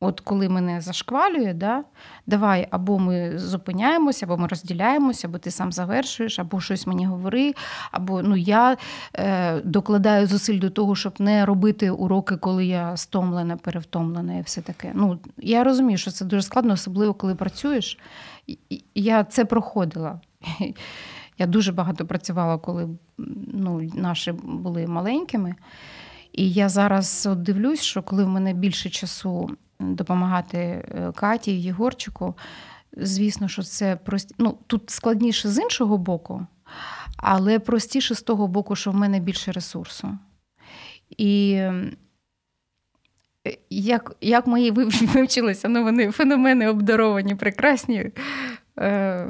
От 0.00 0.20
коли 0.20 0.48
мене 0.48 0.80
зашквалює, 0.80 1.52
да, 1.54 1.84
давай 2.26 2.68
або 2.70 2.98
ми 2.98 3.38
зупиняємося, 3.38 4.26
або 4.26 4.36
ми 4.36 4.46
розділяємося, 4.46 5.28
або 5.28 5.38
ти 5.38 5.50
сам 5.50 5.72
завершуєш, 5.72 6.38
або 6.38 6.60
щось 6.60 6.86
мені 6.86 7.06
говори, 7.06 7.54
або 7.90 8.22
ну, 8.22 8.36
я 8.36 8.76
е, 9.14 9.60
докладаю 9.60 10.26
зусиль 10.26 10.58
до 10.58 10.70
того, 10.70 10.96
щоб 10.96 11.20
не 11.20 11.46
робити 11.46 11.90
уроки, 11.90 12.36
коли 12.36 12.66
я 12.66 12.96
стомлена, 12.96 13.56
перевтомлена 13.56 14.36
і 14.36 14.42
все 14.42 14.60
таке. 14.60 14.92
Ну, 14.94 15.18
Я 15.38 15.64
розумію, 15.64 15.98
що 15.98 16.10
це 16.10 16.24
дуже 16.24 16.42
складно, 16.42 16.72
особливо 16.72 17.14
коли 17.14 17.34
працюєш. 17.34 17.98
Я 18.94 19.24
це 19.24 19.44
проходила. 19.44 20.20
Я 21.38 21.46
дуже 21.46 21.72
багато 21.72 22.06
працювала, 22.06 22.58
коли 22.58 22.88
ну, 23.52 23.90
наші 23.94 24.32
були 24.32 24.86
маленькими. 24.86 25.54
І 26.32 26.50
я 26.50 26.68
зараз 26.68 27.28
дивлюсь, 27.36 27.82
що 27.82 28.02
коли 28.02 28.24
в 28.24 28.28
мене 28.28 28.52
більше 28.52 28.90
часу 28.90 29.50
допомагати 29.80 30.58
е, 30.58 31.12
Каті, 31.14 31.60
Єгорчику. 31.60 32.34
Звісно, 32.96 33.48
що 33.48 33.62
це 33.62 33.96
прості... 33.96 34.34
ну, 34.38 34.58
тут 34.66 34.90
складніше 34.90 35.48
з 35.48 35.58
іншого 35.58 35.98
боку, 35.98 36.46
але 37.16 37.58
простіше 37.58 38.14
з 38.14 38.22
того 38.22 38.48
боку, 38.48 38.76
що 38.76 38.90
в 38.90 38.94
мене 38.94 39.20
більше 39.20 39.52
ресурсу. 39.52 40.18
І 41.16 41.52
е, 41.52 41.92
як 43.70 44.16
як 44.20 44.46
мої 44.46 44.70
вивчилися, 45.14 45.68
ну 45.68 45.84
вони 45.84 46.10
феномени 46.10 46.68
обдаровані, 46.68 47.34
прекрасні. 47.34 48.10
Е, 48.78 49.26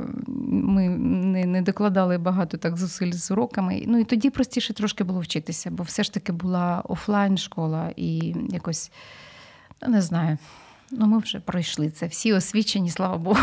ми 0.49 0.89
не 0.89 1.47
не 1.47 1.63
докладали 1.63 2.19
багато 2.19 2.57
так 2.57 2.77
зусиль 2.77 3.13
з 3.13 3.31
уроками. 3.31 3.83
Ну 3.87 3.99
і 3.99 4.05
тоді 4.05 4.31
простіше 4.31 4.75
трошки 4.75 5.05
було 5.05 5.21
вчитися, 5.21 5.71
бо 5.71 5.83
все 5.83 6.03
ж 6.03 6.15
таки 6.15 6.33
була 6.33 6.83
офлайн 6.89 7.39
школа 7.39 7.93
і 7.97 8.35
якось. 8.49 8.91
Не 9.87 10.03
знаю. 10.03 10.39
Ну, 10.91 11.07
ми 11.07 11.19
вже 11.19 11.41
пройшли 11.41 11.91
це. 11.91 12.07
Всі 12.07 12.33
освічені, 12.33 12.91
слава 12.91 13.19
Богу. 13.19 13.41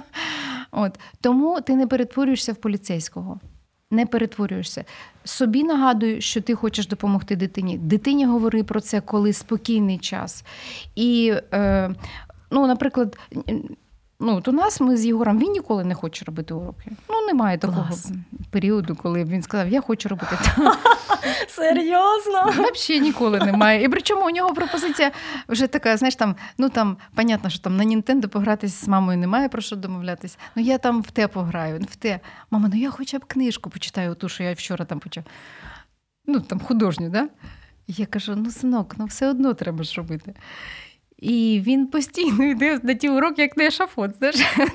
От. 0.70 0.98
Тому 1.20 1.60
ти 1.60 1.76
не 1.76 1.86
перетворюєшся 1.86 2.52
в 2.52 2.56
поліцейського. 2.56 3.40
Не 3.90 4.06
перетворюєшся. 4.06 4.84
Собі 5.24 5.64
нагадую, 5.64 6.20
що 6.20 6.40
ти 6.40 6.54
хочеш 6.54 6.86
допомогти 6.86 7.36
дитині. 7.36 7.78
Дитині 7.78 8.26
говори 8.26 8.64
про 8.64 8.80
це, 8.80 9.00
коли 9.00 9.32
спокійний 9.32 9.98
час. 9.98 10.44
І, 10.94 11.34
е, 11.52 11.94
ну, 12.50 12.66
наприклад, 12.66 13.18
Ну, 14.20 14.36
от 14.36 14.48
у 14.48 14.52
нас 14.52 14.80
ми 14.80 14.96
з 14.96 15.06
Єгором 15.06 15.38
він 15.38 15.52
ніколи 15.52 15.84
не 15.84 15.94
хоче 15.94 16.24
робити 16.24 16.54
уроки. 16.54 16.90
Ну, 17.08 17.26
немає 17.26 17.58
такого 17.58 17.86
Клас. 17.88 18.12
періоду, 18.50 18.96
коли 18.96 19.24
він 19.24 19.42
сказав, 19.42 19.68
я 19.68 19.80
хочу 19.80 20.08
робити. 20.08 20.38
так. 20.56 20.78
Серйозно? 21.48 22.44
Взагалі 22.48 23.00
ніколи 23.00 23.38
немає. 23.38 23.84
І 23.84 23.88
причому 23.88 24.26
у 24.26 24.30
нього 24.30 24.54
пропозиція 24.54 25.12
вже 25.48 25.66
така, 25.66 25.96
знаєш, 25.96 26.16
там, 26.16 26.36
ну 26.58 26.68
там, 26.68 26.96
понятно, 27.14 27.50
що 27.50 27.58
там 27.58 27.76
на 27.76 27.84
Нінтендо 27.84 28.28
погратися 28.28 28.84
з 28.84 28.88
мамою 28.88 29.18
немає 29.18 29.48
про 29.48 29.62
що 29.62 29.76
домовлятися. 29.76 30.38
Ну 30.56 30.62
я 30.62 30.78
там 30.78 31.02
в 31.02 31.10
те 31.10 31.28
пограю, 31.28 31.80
в 31.90 31.96
те. 31.96 32.20
Мама, 32.50 32.70
ну 32.72 32.80
я 32.80 32.90
хоча 32.90 33.18
б 33.18 33.24
книжку 33.24 33.70
почитаю, 33.70 34.14
ту, 34.14 34.28
що 34.28 34.42
я 34.42 34.52
вчора 34.52 34.84
там 34.84 35.00
почав. 35.00 35.24
Ну, 36.26 36.40
там 36.40 36.60
художню, 36.60 37.10
да? 37.10 37.28
Я 37.86 38.06
кажу: 38.06 38.34
ну, 38.36 38.50
синок, 38.50 38.94
ну 38.98 39.04
все 39.06 39.30
одно 39.30 39.54
треба 39.54 39.84
ж 39.84 39.96
робити. 39.96 40.34
І 41.18 41.62
він 41.66 41.86
постійно 41.86 42.44
йде 42.50 42.80
на 42.82 42.94
ті 42.94 43.08
уроки, 43.08 43.42
як 43.42 43.56
на 43.56 43.64
ешафот. 43.64 44.14
знаєш. 44.18 44.36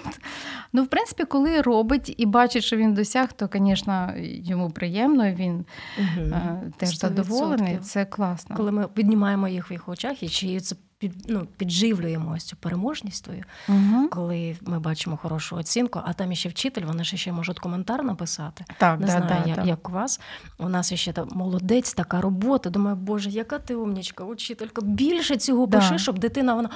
Ну, 0.73 0.83
в 0.83 0.87
принципі, 0.87 1.23
коли 1.23 1.61
робить 1.61 2.15
і 2.17 2.25
бачить, 2.25 2.63
що 2.63 2.77
він 2.77 2.93
досяг, 2.93 3.33
то, 3.33 3.49
звісно, 3.53 4.13
йому 4.23 4.69
приємно, 4.71 5.31
він 5.31 5.65
Угу. 5.97 6.31
теж 6.77 6.97
задоволений. 6.97 7.77
Це 7.77 8.05
класно. 8.05 8.55
Коли 8.55 8.71
ми 8.71 8.87
піднімаємо 8.87 9.47
їх 9.47 9.71
в 9.71 9.73
їх 9.73 9.89
очах, 9.89 10.23
і 10.23 10.29
чи 10.29 10.59
це 10.59 10.75
під, 10.99 11.13
ну, 11.27 11.47
підживлюємо 11.57 12.31
ось 12.35 12.43
цю 12.43 12.55
переможність 12.55 13.29
Угу. 13.69 14.07
коли 14.11 14.57
ми 14.61 14.79
бачимо 14.79 15.17
хорошу 15.17 15.55
оцінку, 15.55 16.01
а 16.05 16.13
там 16.13 16.31
іще 16.31 16.49
вчитель, 16.49 16.81
вони 16.81 17.03
ж 17.03 17.17
ще 17.17 17.31
можуть 17.31 17.59
коментар 17.59 18.03
написати. 18.03 18.65
Так, 18.77 18.99
Не 18.99 19.05
да, 19.05 19.11
знаю, 19.11 19.25
да, 19.43 19.49
я- 19.49 19.55
да. 19.55 19.63
як 19.63 19.89
у 19.89 19.91
вас. 19.91 20.19
У 20.57 20.69
нас 20.69 20.93
ще 20.93 21.13
там 21.13 21.27
молодець, 21.31 21.93
така 21.93 22.21
робота. 22.21 22.69
Думаю, 22.69 22.95
боже, 22.95 23.29
яка 23.29 23.59
ти 23.59 23.75
умнічка, 23.75 24.23
учителька. 24.23 24.81
Більше 24.81 25.37
цього 25.37 25.65
Да. 25.65 25.77
пиши, 25.77 25.97
щоб 25.97 26.19
дитина 26.19 26.53
вона. 26.53 26.69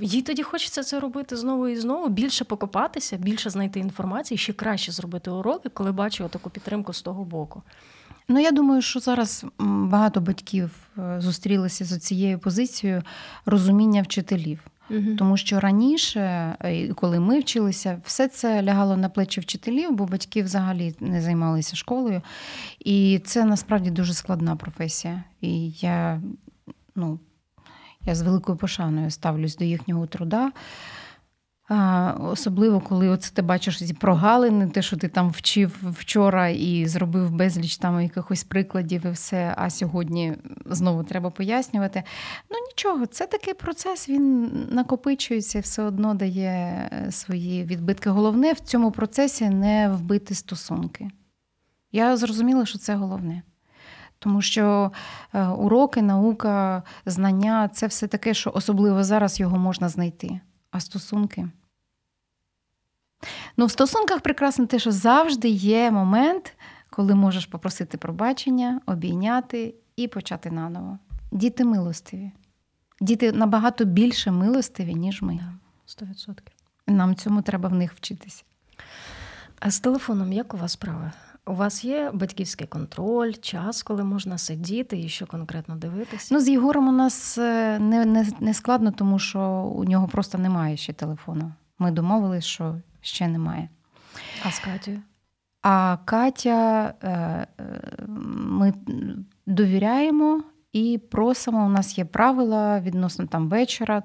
Їй 0.00 0.22
тоді 0.22 0.42
хочеться 0.42 0.82
це 0.82 1.00
робити 1.00 1.36
знову 1.36 1.68
і 1.68 1.76
знову, 1.76 2.08
більше 2.08 2.44
покопатися, 2.44 3.16
більше 3.16 3.50
знайти 3.50 3.80
інформації, 3.80 4.38
ще 4.38 4.52
краще 4.52 4.92
зробити 4.92 5.30
уроки, 5.30 5.68
коли 5.68 5.92
бачу 5.92 6.28
таку 6.28 6.50
підтримку 6.50 6.92
з 6.92 7.02
того 7.02 7.24
боку. 7.24 7.62
Ну, 8.28 8.40
я 8.40 8.50
думаю, 8.50 8.82
що 8.82 9.00
зараз 9.00 9.44
багато 9.58 10.20
батьків 10.20 10.70
е, 10.98 11.20
зустрілися 11.20 11.84
з 11.84 11.98
цією 11.98 12.38
позицією 12.38 13.02
розуміння 13.46 14.02
вчителів. 14.02 14.60
Тому 15.18 15.36
що 15.36 15.60
раніше, 15.60 16.20
е, 16.60 16.88
коли 16.88 17.20
ми 17.20 17.40
вчилися, 17.40 18.00
все 18.04 18.28
це 18.28 18.62
лягало 18.62 18.96
на 18.96 19.08
плечі 19.08 19.40
вчителів, 19.40 19.92
бо 19.92 20.06
батьки 20.06 20.42
взагалі 20.42 20.94
не 21.00 21.22
займалися 21.22 21.76
школою. 21.76 22.22
І 22.78 23.20
це 23.24 23.44
насправді 23.44 23.90
дуже 23.90 24.14
складна 24.14 24.56
професія. 24.56 25.24
І 25.40 25.70
я, 25.70 26.22
ну, 26.96 27.18
я 28.06 28.14
з 28.14 28.22
великою 28.22 28.58
пошаною 28.58 29.10
ставлюсь 29.10 29.56
до 29.56 29.64
їхнього 29.64 30.06
труда. 30.06 30.52
Особливо, 32.20 32.80
коли 32.80 33.08
оце 33.08 33.34
ти 33.34 33.42
бачиш 33.42 33.78
ці 33.78 33.94
прогалини, 33.94 34.68
те, 34.68 34.82
що 34.82 34.96
ти 34.96 35.08
там 35.08 35.30
вчив 35.30 35.78
вчора 35.82 36.48
і 36.48 36.86
зробив 36.86 37.30
безліч 37.30 37.76
там 37.76 38.00
якихось 38.00 38.44
прикладів 38.44 39.06
і 39.06 39.10
все, 39.10 39.54
а 39.56 39.70
сьогодні 39.70 40.34
знову 40.66 41.04
треба 41.04 41.30
пояснювати. 41.30 42.02
Ну 42.50 42.56
нічого, 42.68 43.06
це 43.06 43.26
такий 43.26 43.54
процес, 43.54 44.08
він 44.08 44.50
накопичується 44.70 45.58
і 45.58 45.60
все 45.60 45.82
одно 45.82 46.14
дає 46.14 46.50
е, 46.92 47.12
свої 47.12 47.64
відбитки. 47.64 48.10
Головне 48.10 48.52
в 48.52 48.60
цьому 48.60 48.90
процесі 48.90 49.48
не 49.48 49.88
вбити 49.88 50.34
стосунки. 50.34 51.10
Я 51.92 52.16
зрозуміла, 52.16 52.66
що 52.66 52.78
це 52.78 52.94
головне. 52.94 53.42
Тому 54.18 54.42
що 54.42 54.92
е, 55.34 55.46
уроки, 55.46 56.02
наука, 56.02 56.82
знання 57.06 57.68
це 57.68 57.86
все 57.86 58.06
таке, 58.06 58.34
що 58.34 58.52
особливо 58.54 59.04
зараз 59.04 59.40
його 59.40 59.58
можна 59.58 59.88
знайти. 59.88 60.40
А 60.70 60.80
стосунки. 60.80 61.48
Ну, 63.56 63.66
в 63.66 63.70
стосунках 63.70 64.20
прекрасно 64.20 64.66
те, 64.66 64.78
що 64.78 64.92
завжди 64.92 65.48
є 65.48 65.90
момент, 65.90 66.56
коли 66.90 67.14
можеш 67.14 67.46
попросити 67.46 67.98
пробачення, 67.98 68.80
обійняти 68.86 69.74
і 69.96 70.08
почати 70.08 70.50
наново. 70.50 70.98
Діти 71.32 71.64
милостиві. 71.64 72.32
Діти 73.00 73.32
набагато 73.32 73.84
більше 73.84 74.30
милостиві, 74.30 74.94
ніж 74.94 75.22
ми. 75.22 75.40
Да, 76.00 76.06
100%. 76.06 76.38
Нам 76.86 77.14
цьому 77.14 77.42
треба 77.42 77.68
в 77.68 77.74
них 77.74 77.94
вчитися. 77.94 78.44
А 79.60 79.70
з 79.70 79.80
телефоном 79.80 80.32
як 80.32 80.54
у 80.54 80.56
вас 80.56 80.72
справи? 80.72 81.12
У 81.46 81.54
вас 81.54 81.84
є 81.84 82.10
батьківський 82.14 82.66
контроль, 82.66 83.32
час, 83.32 83.82
коли 83.82 84.04
можна 84.04 84.38
сидіти 84.38 85.00
і 85.00 85.08
що 85.08 85.26
конкретно 85.26 85.76
дивитися? 85.76 86.34
Ну, 86.34 86.40
з 86.40 86.48
Єгором 86.48 86.88
у 86.88 86.92
нас 86.92 87.38
е, 87.38 87.78
не, 87.78 88.04
не, 88.04 88.26
не 88.40 88.54
складно, 88.54 88.92
тому 88.92 89.18
що 89.18 89.40
у 89.76 89.84
нього 89.84 90.08
просто 90.08 90.38
немає 90.38 90.76
ще 90.76 90.92
телефону. 90.92 91.52
Ми 91.78 91.90
домовились, 91.90 92.44
що 92.44 92.76
ще 93.02 93.28
немає. 93.28 93.68
а 94.44 94.50
з 94.50 94.58
Катєю? 94.58 95.00
А 95.62 95.96
Катя 96.04 96.94
е, 97.02 97.08
е, 97.08 97.46
ми 98.36 98.72
довіряємо 99.46 100.42
і 100.72 101.00
просимо. 101.10 101.66
У 101.66 101.68
нас 101.68 101.98
є 101.98 102.04
правила 102.04 102.80
відносно 102.80 103.26
там 103.26 103.48
вечора, 103.48 104.02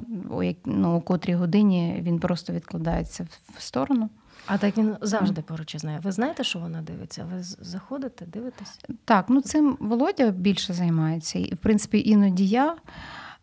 ну, 0.65 0.95
о 0.95 1.01
котрій 1.01 1.35
годині 1.35 1.99
він 2.01 2.19
просто 2.19 2.53
відкладається 2.53 3.23
в- 3.23 3.57
в 3.57 3.61
сторону. 3.61 4.09
А 4.45 4.57
так 4.57 4.77
він 4.77 4.95
завжди 5.01 5.41
поруч 5.41 5.75
із 5.75 5.83
нею. 5.83 5.99
Ви 6.03 6.11
знаєте, 6.11 6.43
що 6.43 6.59
вона 6.59 6.81
дивиться? 6.81 7.25
Ви 7.33 7.43
заходите, 7.43 8.25
дивитесь? 8.25 8.79
Так, 9.05 9.25
ну 9.29 9.41
цим 9.41 9.77
Володя 9.79 10.29
більше 10.31 10.73
займається. 10.73 11.39
І, 11.39 11.53
в 11.53 11.57
принципі, 11.57 12.01
іноді 12.05 12.47
я. 12.47 12.75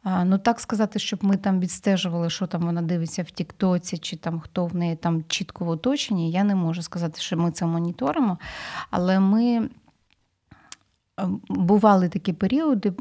Ну, 0.05 0.39
так 0.39 0.61
сказати, 0.61 0.99
щоб 0.99 1.25
ми 1.25 1.37
там 1.37 1.61
відстежували, 1.61 2.31
що 2.31 2.47
там 2.47 2.63
вона 2.63 2.83
дивиться 2.83 3.23
в 3.23 3.31
Тіктоці, 3.31 3.99
чи 3.99 4.17
там 4.17 4.41
хто 4.41 4.67
в 4.67 4.77
неї 4.77 4.97
там 4.97 5.25
чітко 5.29 5.65
в 5.65 5.69
оточенні, 5.69 6.31
я 6.31 6.45
не 6.45 6.55
можу 6.55 6.83
сказати, 6.83 7.21
що 7.21 7.37
ми 7.37 7.51
це 7.51 7.67
моніторимо. 7.67 8.39
Але 8.91 9.21
ми 9.21 9.45
е, 9.57 9.69
бували 11.49 12.09
такі 12.09 12.33
періоди 12.33 12.93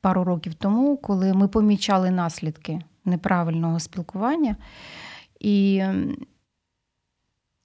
пару 0.00 0.24
років 0.24 0.54
тому, 0.54 0.96
коли 0.96 1.34
ми 1.34 1.48
помічали 1.48 2.10
наслідки 2.10 2.80
неправильного 3.04 3.80
спілкування. 3.80 4.56
І 5.40 5.84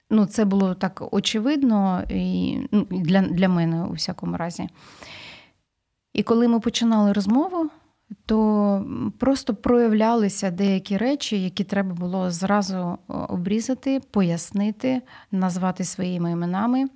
ну, 0.10 0.26
це 0.26 0.46
було 0.46 0.76
так 0.76 1.04
очевидно 1.12 2.04
і, 2.10 2.60
ну, 2.72 2.88
для, 2.90 3.22
для 3.22 3.50
мене 3.50 3.84
у 3.84 3.92
всякому 3.92 4.38
разі. 4.38 4.70
І 6.14 6.24
коли 6.24 6.48
ми 6.48 6.60
починали 6.60 7.14
розмову, 7.14 7.70
то 8.26 8.86
просто 9.20 9.56
проявлялися 9.56 10.52
деякі 10.52 10.98
речі, 10.98 11.44
які 11.44 11.64
треба 11.64 11.94
було 11.94 12.32
зразу 12.32 12.98
обрізати, 13.08 14.02
пояснити, 14.12 15.02
назвати 15.32 15.84
своїми 15.84 16.32
іменами. 16.32 16.88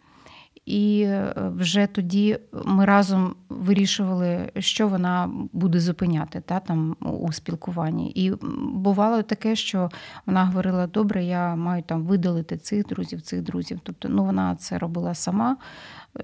І 0.70 1.02
е, 1.02 1.34
вже 1.56 1.88
тоді 1.88 2.40
ми 2.66 2.86
разом 2.86 3.36
вирішували, 3.50 4.52
що 4.60 4.88
вона 4.88 5.32
буде 5.54 5.80
зупиняти 5.80 6.42
та, 6.46 6.60
там, 6.60 6.96
у 7.02 7.32
спілкуванні. 7.32 8.12
І 8.12 8.34
бувало 8.74 9.22
таке, 9.22 9.56
що 9.56 9.90
вона 10.26 10.46
говорила: 10.46 10.88
добре, 10.88 11.24
я 11.24 11.56
маю 11.56 11.84
там 11.84 12.04
видалити 12.04 12.58
цих 12.58 12.86
друзів, 12.88 13.22
цих 13.22 13.42
друзів. 13.42 13.80
Тобто, 13.84 14.10
ну 14.10 14.26
вона 14.26 14.56
це 14.56 14.78
робила 14.78 15.14
сама. 15.14 15.58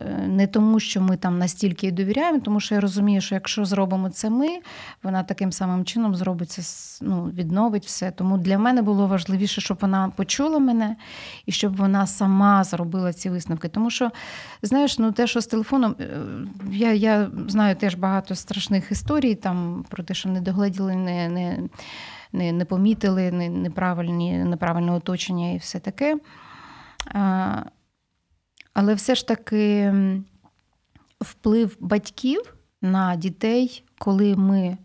Е, 0.01 0.27
Не 0.27 0.47
тому, 0.47 0.79
що 0.79 1.01
ми 1.01 1.17
там 1.17 1.37
настільки 1.37 1.85
їй 1.85 1.91
довіряємо, 1.91 2.39
тому 2.39 2.59
що 2.59 2.75
я 2.75 2.81
розумію, 2.81 3.21
що 3.21 3.35
якщо 3.35 3.65
зробимо 3.65 4.09
це 4.09 4.29
ми, 4.29 4.47
вона 5.03 5.23
таким 5.23 5.51
самим 5.51 5.85
чином 5.85 6.15
зробить 6.15 6.49
це, 6.49 6.61
ну, 7.05 7.25
відновить 7.25 7.85
все. 7.85 8.11
Тому 8.11 8.37
для 8.37 8.57
мене 8.57 8.81
було 8.81 9.07
важливіше, 9.07 9.61
щоб 9.61 9.77
вона 9.81 10.11
почула 10.15 10.59
мене 10.59 10.95
і 11.45 11.51
щоб 11.51 11.75
вона 11.75 12.07
сама 12.07 12.63
зробила 12.63 13.13
ці 13.13 13.29
висновки. 13.29 13.67
Тому 13.67 13.89
що, 13.89 14.11
знаєш, 14.61 14.99
ну 14.99 15.11
те, 15.11 15.27
що 15.27 15.41
з 15.41 15.47
телефоном, 15.47 15.95
е, 15.99 16.07
я, 16.71 16.93
я 16.93 17.29
знаю 17.47 17.75
теж 17.75 17.95
багато 17.95 18.35
страшних 18.35 18.91
історій 18.91 19.35
там 19.35 19.85
про 19.89 20.03
те, 20.03 20.13
що 20.13 20.29
не 20.29 20.41
догледіли, 20.41 20.95
не, 20.95 21.29
не, 21.29 21.59
не, 22.33 22.51
не 22.51 22.65
помітили 22.65 23.31
не, 23.31 23.49
неправильні, 23.49 24.37
неправильне 24.37 24.91
оточення 24.91 25.51
і 25.51 25.57
все 25.57 25.79
таке. 25.79 26.17
Але 28.75 28.93
все 28.93 29.15
ж 29.15 29.27
таки 29.27 29.93
вплив 31.21 31.77
батьків 31.79 32.55
на 32.81 33.15
дітей, 33.15 33.83
коли 33.97 34.35
ми, 34.35 34.77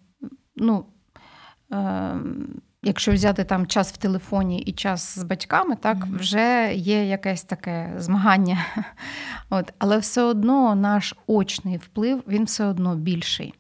ну, 0.57 0.85
е, 1.73 2.15
якщо 2.83 3.13
взяти 3.13 3.45
там 3.45 3.67
час 3.67 3.93
в 3.93 3.97
телефоні 3.97 4.59
і 4.59 4.73
час 4.73 5.19
з 5.19 5.23
батьками, 5.23 5.77
так 5.77 5.97
Мгм. 5.97 6.17
вже 6.19 6.73
є 6.75 7.05
якесь 7.05 7.45
таке 7.45 7.95
змагання. 7.99 8.59
От, 9.51 9.73
але 9.79 9.99
все 9.99 10.23
одно 10.23 10.75
наш 10.75 11.15
очний 11.27 11.77
вплив 11.77 12.23
він 12.29 12.45
все 12.45 12.65
одно 12.67 12.97
більший. 12.97 13.55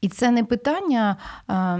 І 0.00 0.08
це 0.08 0.30
не 0.30 0.44
питання 0.44 1.16
е, 1.50 1.78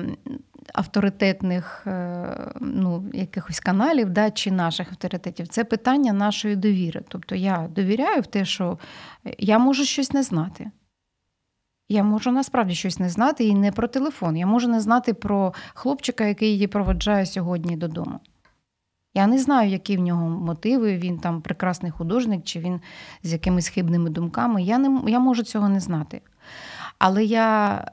авторитетних 0.74 1.86
е, 1.86 2.52
ну, 2.60 3.04
якихось 3.12 3.60
каналів 3.60 4.10
да, 4.10 4.30
чи 4.30 4.50
наших 4.50 4.90
авторитетів. 4.90 5.48
Це 5.48 5.64
питання 5.64 6.12
нашої 6.12 6.56
довіри. 6.56 7.02
Тобто 7.08 7.34
я 7.34 7.68
довіряю 7.70 8.22
в 8.22 8.26
те, 8.26 8.44
що 8.44 8.78
я 9.38 9.58
можу 9.58 9.84
щось 9.84 10.12
не 10.12 10.22
знати. 10.22 10.70
Я 11.88 12.02
можу 12.02 12.32
насправді 12.32 12.74
щось 12.74 12.98
не 12.98 13.08
знати 13.08 13.44
і 13.44 13.54
не 13.54 13.72
про 13.72 13.88
телефон. 13.88 14.36
Я 14.36 14.46
можу 14.46 14.68
не 14.68 14.80
знати 14.80 15.14
про 15.14 15.54
хлопчика, 15.74 16.24
який 16.24 16.48
її 16.48 16.66
проводжає 16.66 17.26
сьогодні 17.26 17.76
додому. 17.76 18.20
Я 19.14 19.26
не 19.26 19.38
знаю, 19.38 19.70
які 19.70 19.96
в 19.96 20.00
нього 20.00 20.28
мотиви, 20.28 20.96
він 20.96 21.18
там 21.18 21.42
прекрасний 21.42 21.92
художник, 21.92 22.44
чи 22.44 22.60
він 22.60 22.80
з 23.22 23.32
якимись 23.32 23.68
хибними 23.68 24.10
думками. 24.10 24.62
Я, 24.62 24.78
не, 24.78 25.10
я 25.10 25.18
можу 25.18 25.42
цього 25.42 25.68
не 25.68 25.80
знати. 25.80 26.20
Але 26.98 27.24
я 27.24 27.84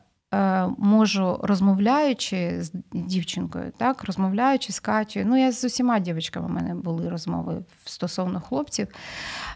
можу, 0.78 1.39
розмовляючи 1.43 2.63
з 2.63 2.72
дівчинкою, 2.93 3.72
так, 3.78 4.04
розмовляючи 4.04 4.74
з 4.74 4.80
Катю, 4.80 5.19
ну 5.26 5.38
я 5.38 5.52
з 5.52 5.63
усіма 5.63 6.00
дівчатками 6.00 6.48
в 6.48 6.52
мене 6.52 6.76
були 6.76 7.10
розмови 7.10 7.65
стосовно 7.86 8.41
хлопців. 8.41 8.88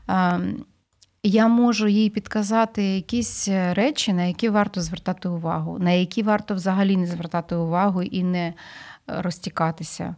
Е, 0.09 0.39
я 1.23 1.47
можу 1.47 1.87
їй 1.87 2.09
підказати 2.09 2.83
якісь 2.83 3.47
речі, 3.49 4.13
на 4.13 4.23
які 4.23 4.49
варто 4.49 4.81
звертати 4.81 5.29
увагу, 5.29 5.79
на 5.79 5.91
які 5.91 6.23
варто 6.23 6.55
взагалі 6.55 6.97
не 6.97 7.07
звертати 7.07 7.55
увагу 7.55 8.03
і 8.03 8.23
не 8.23 8.53
розтікатися. 9.07 10.15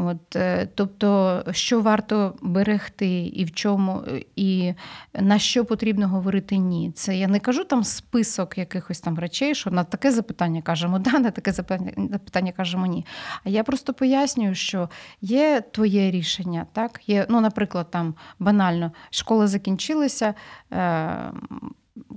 От, 0.00 0.36
е, 0.36 0.68
Тобто, 0.74 1.42
що 1.50 1.80
варто 1.80 2.34
берегти 2.42 3.20
і 3.26 3.44
в 3.44 3.52
чому, 3.52 4.02
і 4.36 4.74
на 5.14 5.38
що 5.38 5.64
потрібно 5.64 6.08
говорити 6.08 6.56
ні. 6.56 6.92
Це 6.94 7.16
я 7.16 7.28
не 7.28 7.40
кажу 7.40 7.64
там 7.64 7.84
список 7.84 8.58
якихось 8.58 9.00
там 9.00 9.18
речей, 9.18 9.54
що 9.54 9.70
на 9.70 9.84
таке 9.84 10.10
запитання 10.10 10.62
кажемо 10.62 10.98
да, 10.98 11.18
на 11.18 11.30
таке 11.30 11.52
запитання 11.52 12.52
кажемо 12.52 12.86
ні. 12.86 13.06
А 13.44 13.48
я 13.48 13.64
просто 13.64 13.94
пояснюю, 13.94 14.54
що 14.54 14.88
є 15.20 15.60
твоє 15.72 16.10
рішення, 16.10 16.66
так? 16.72 17.00
Є, 17.06 17.26
ну, 17.28 17.40
наприклад, 17.40 17.90
там 17.90 18.14
банально 18.38 18.92
школа 19.10 19.46
закінчилася. 19.46 20.34
Е- 20.72 21.32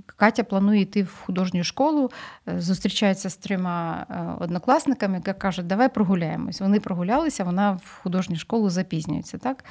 Катя 0.06 0.44
планує 0.44 0.80
йти 0.80 1.02
в 1.02 1.22
художню 1.26 1.64
школу, 1.64 2.10
е, 2.48 2.60
зустрічається 2.60 3.30
з 3.30 3.36
трьома 3.36 4.06
е, 4.10 4.44
однокласниками, 4.44 5.14
яка 5.14 5.32
каже, 5.32 5.62
давай 5.62 5.88
прогуляємось. 5.88 6.60
Вони 6.60 6.80
прогулялися, 6.80 7.44
вона 7.44 7.72
в 7.72 8.00
художню 8.02 8.36
школу 8.36 8.70
запізнюється. 8.70 9.38
так? 9.38 9.64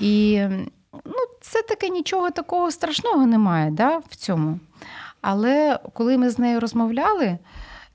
І 0.00 0.42
ну, 0.92 1.12
це 1.40 1.62
таке 1.62 1.88
нічого 1.88 2.30
такого 2.30 2.70
страшного 2.70 3.26
немає 3.26 3.70
да, 3.70 3.98
в 3.98 4.16
цьому. 4.16 4.60
Але 5.20 5.78
коли 5.92 6.18
ми 6.18 6.30
з 6.30 6.38
нею 6.38 6.60
розмовляли, 6.60 7.38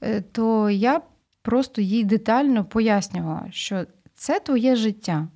е, 0.01 0.21
то 0.21 0.69
я 0.69 1.01
просто 1.41 1.81
їй 1.81 2.03
детально 2.03 2.65
пояснювала, 2.65 3.47
що 3.51 3.85
це 4.15 4.39
твоє 4.39 4.75
життя. 4.75 5.27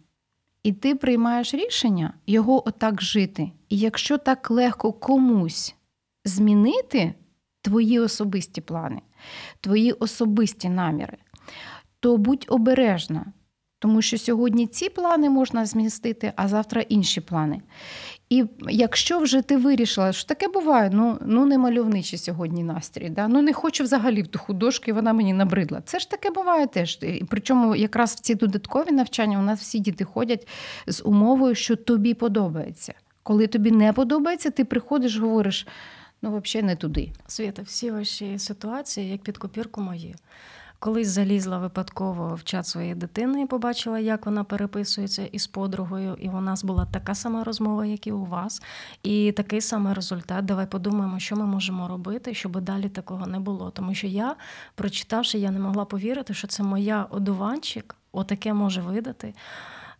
І 0.64 0.74
ти 0.74 0.96
приймаєш 0.96 1.54
рішення 1.54 2.14
його 2.28 2.68
отак 2.68 3.02
жити. 3.02 3.52
І 3.70 3.78
якщо 3.78 4.18
так 4.18 4.52
легко 4.52 4.94
комусь 4.94 5.76
змінити 6.26 7.14
твої 7.62 8.00
особисті 8.00 8.62
плани, 8.62 9.02
твої 9.62 9.92
особисті 9.92 10.70
наміри, 10.70 11.18
то 12.00 12.18
будь 12.18 12.46
обережна, 12.50 13.26
тому 13.80 14.02
що 14.02 14.18
сьогодні 14.18 14.68
ці 14.68 14.90
плани 14.90 15.30
можна 15.30 15.66
змістити, 15.66 16.34
а 16.36 16.48
завтра 16.48 16.82
інші 16.82 17.22
плани. 17.22 17.62
І 18.30 18.46
якщо 18.70 19.20
вже 19.20 19.42
ти 19.42 19.58
вирішила, 19.58 20.14
що 20.14 20.28
таке 20.28 20.48
буває, 20.48 20.90
ну 20.94 21.18
ну 21.26 21.46
не 21.46 21.58
мальовничий 21.58 22.20
сьогодні 22.20 22.64
настрій, 22.64 23.10
да? 23.10 23.28
ну 23.28 23.42
не 23.42 23.54
хочу 23.54 23.84
взагалі 23.84 24.22
в 24.22 24.28
ту 24.28 24.40
художку, 24.40 24.86
і 24.88 24.92
вона 24.92 25.14
мені 25.14 25.34
набридла. 25.34 25.82
Це 25.86 26.00
ж 26.00 26.10
таке 26.10 26.32
буває 26.32 26.68
теж. 26.68 27.00
І 27.02 27.26
Причому 27.30 27.76
якраз 27.76 28.14
в 28.14 28.20
ці 28.20 28.36
додаткові 28.36 28.92
навчання 28.92 29.40
у 29.40 29.42
нас 29.42 29.60
всі 29.60 29.80
діти 29.80 30.04
ходять 30.04 30.48
з 30.88 31.04
умовою, 31.06 31.56
що 31.56 31.76
тобі 31.76 32.14
подобається. 32.14 32.94
Коли 33.24 33.48
тобі 33.48 33.72
не 33.72 33.94
подобається, 33.94 34.50
ти 34.50 34.66
приходиш, 34.66 35.18
говориш 35.18 35.68
ну 36.26 36.42
взагалі 36.44 36.68
не 36.68 36.76
туди. 36.76 37.12
Світа, 37.28 37.62
всі 37.62 37.92
ваші 37.92 38.40
ситуації, 38.40 39.10
як 39.10 39.22
під 39.22 39.38
копірку 39.38 39.82
мої. 39.82 40.16
Колись 40.80 41.08
залізла 41.08 41.58
випадково 41.58 42.36
в 42.36 42.44
чат 42.44 42.68
своєї 42.68 42.96
дитини 42.96 43.42
і 43.42 43.46
побачила, 43.46 44.00
як 44.00 44.26
вона 44.26 44.44
переписується 44.44 45.26
із 45.26 45.48
подругою, 45.48 46.18
і 46.20 46.30
у 46.30 46.42
нас 46.42 46.64
була 46.64 46.86
така 46.86 47.16
сама 47.16 47.44
розмова, 47.44 47.86
як 47.86 48.08
і 48.08 48.12
у 48.12 48.26
вас, 48.26 48.62
і 49.04 49.32
такий 49.32 49.62
самий 49.62 49.94
результат. 49.94 50.46
Давай 50.46 50.66
подумаємо, 50.66 51.20
що 51.20 51.36
ми 51.36 51.46
можемо 51.46 51.88
робити, 51.88 52.34
щоб 52.34 52.62
далі 52.62 52.90
такого 52.90 53.28
не 53.28 53.40
було. 53.40 53.72
Тому 53.72 53.94
що 53.94 54.08
я, 54.08 54.36
прочитавши, 54.76 55.38
я 55.38 55.52
не 55.52 55.60
могла 55.60 55.86
повірити, 55.86 56.34
що 56.34 56.48
це 56.48 56.64
моя 56.64 57.08
одуванчик, 57.10 57.96
отаке 58.12 58.54
може 58.54 58.82
видати. 58.82 59.34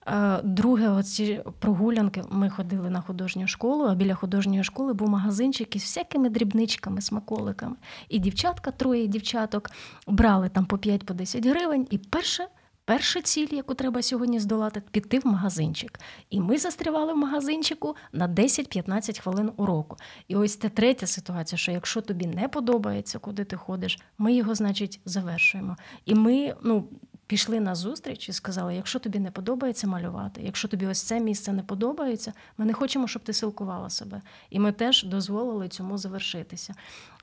Е, 0.08 0.42
друге, 0.44 0.90
оці 0.90 1.42
прогулянки. 1.60 2.24
Ми 2.30 2.50
ходили 2.50 2.90
на 2.90 3.02
художню 3.02 3.48
школу, 3.48 3.86
а 3.86 3.96
біля 3.96 4.16
художньої 4.16 4.64
школи 4.64 4.94
був 4.94 5.10
магазинчик 5.10 5.76
із 5.76 5.82
всякими 5.82 6.30
дрібничками, 6.30 7.02
смаколиками. 7.02 7.76
І 8.10 8.20
дівчатка, 8.20 8.72
троє 8.72 9.08
дівчаток, 9.08 9.72
брали 10.08 10.50
там 10.50 10.66
по 10.66 10.76
5-10 10.76 11.44
по 11.44 11.50
гривень. 11.50 11.88
І 11.90 11.98
перше. 11.98 12.48
Перша 12.88 13.22
ціль, 13.22 13.48
яку 13.52 13.74
треба 13.74 14.02
сьогодні 14.02 14.40
здолати, 14.40 14.82
піти 14.92 15.20
в 15.20 15.28
магазинчик. 15.28 16.00
І 16.30 16.40
ми 16.40 16.58
застрівали 16.58 17.14
в 17.14 17.18
магазинчику 17.18 17.96
на 18.12 18.28
10-15 18.28 19.22
хвилин 19.22 19.52
уроку. 19.58 19.98
І 20.28 20.36
ось 20.36 20.56
та 20.56 20.70
третя 20.70 21.08
ситуація, 21.08 21.60
що 21.60 21.72
якщо 21.72 22.02
тобі 22.02 22.28
не 22.28 22.48
подобається, 22.48 23.20
куди 23.20 23.44
ти 23.44 23.56
ходиш, 23.56 24.00
ми 24.18 24.34
його, 24.34 24.56
значить, 24.56 25.00
завершуємо. 25.06 25.78
І 26.06 26.16
ми, 26.16 26.56
ну, 26.64 26.88
пішли 27.28 27.60
на 27.60 27.76
зустріч 27.76 28.30
і 28.30 28.34
сказали: 28.34 28.76
якщо 28.76 29.00
тобі 29.00 29.20
не 29.20 29.32
подобається 29.32 29.88
малювати, 29.88 30.42
якщо 30.44 30.68
тобі 30.68 30.88
ось 30.88 31.02
це 31.02 31.20
місце 31.20 31.54
не 31.54 31.64
подобається, 31.64 32.34
ми 32.58 32.66
не 32.66 32.74
хочемо, 32.74 33.08
щоб 33.08 33.24
ти 33.24 33.34
силкувала 33.34 33.90
себе. 33.90 34.22
І 34.50 34.60
ми 34.60 34.72
теж 34.72 35.04
дозволили 35.04 35.68
цьому 35.68 35.98
завершитися. 35.98 36.74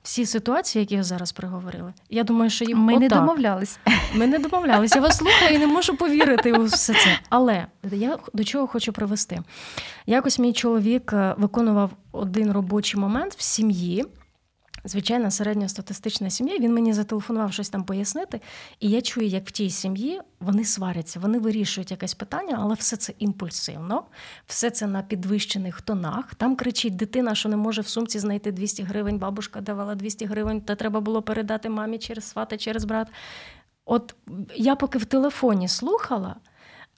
Всі 0.03 0.25
ситуації, 0.25 0.83
які 0.83 0.97
ви 0.97 1.03
зараз 1.03 1.31
приговорили, 1.31 1.93
я 2.09 2.23
думаю, 2.23 2.49
що 2.49 2.65
їм 2.65 2.77
ми 2.77 2.93
отак. 2.93 3.01
не 3.01 3.09
домовлялися. 3.09 3.79
Ми 4.15 4.27
не 4.27 4.39
домовлялися. 4.39 4.95
Я 4.95 5.01
вас 5.01 5.17
слухаю 5.17 5.55
і 5.55 5.57
не 5.57 5.67
можу 5.67 5.97
повірити 5.97 6.53
у 6.53 6.63
все 6.63 6.93
це. 6.93 7.19
Але 7.29 7.67
я 7.91 8.17
до 8.33 8.43
чого 8.43 8.67
хочу 8.67 8.93
привести. 8.93 9.39
Якось 10.05 10.39
мій 10.39 10.53
чоловік 10.53 11.13
е, 11.13 11.35
виконував 11.37 11.91
один 12.11 12.51
робочий 12.51 12.99
момент 12.99 13.35
в 13.37 13.41
сім'ї. 13.41 14.05
Звичайна 14.85 15.31
середньостатистична 15.31 16.29
сім'я. 16.29 16.57
Він 16.59 16.73
мені 16.73 16.93
зателефонував 16.93 17.53
щось 17.53 17.69
там 17.69 17.83
пояснити, 17.83 18.41
і 18.79 18.89
я 18.89 19.01
чую, 19.01 19.27
як 19.27 19.47
в 19.47 19.51
тій 19.51 19.69
сім'ї 19.69 20.21
вони 20.39 20.65
сваряться, 20.65 21.19
вони 21.19 21.39
вирішують 21.39 21.91
якесь 21.91 22.13
питання, 22.13 22.57
але 22.61 22.75
все 22.75 22.97
це 22.97 23.13
імпульсивно, 23.19 24.03
все 24.45 24.69
це 24.69 24.87
на 24.87 25.01
підвищених 25.01 25.81
тонах. 25.81 26.35
Там 26.35 26.55
кричить 26.55 26.95
дитина, 26.95 27.35
що 27.35 27.49
не 27.49 27.55
може 27.55 27.81
в 27.81 27.87
сумці 27.87 28.19
знайти 28.19 28.51
200 28.51 28.83
гривень. 28.83 29.17
Бабушка 29.17 29.61
давала 29.61 29.95
200 29.95 30.25
гривень, 30.25 30.61
та 30.61 30.75
треба 30.75 30.99
було 30.99 31.21
передати 31.21 31.69
мамі 31.69 31.97
через 31.97 32.23
свата, 32.23 32.57
через 32.57 32.85
брат. 32.85 33.07
От 33.85 34.15
я 34.55 34.75
поки 34.75 34.97
в 34.97 35.05
телефоні 35.05 35.67
слухала. 35.67 36.35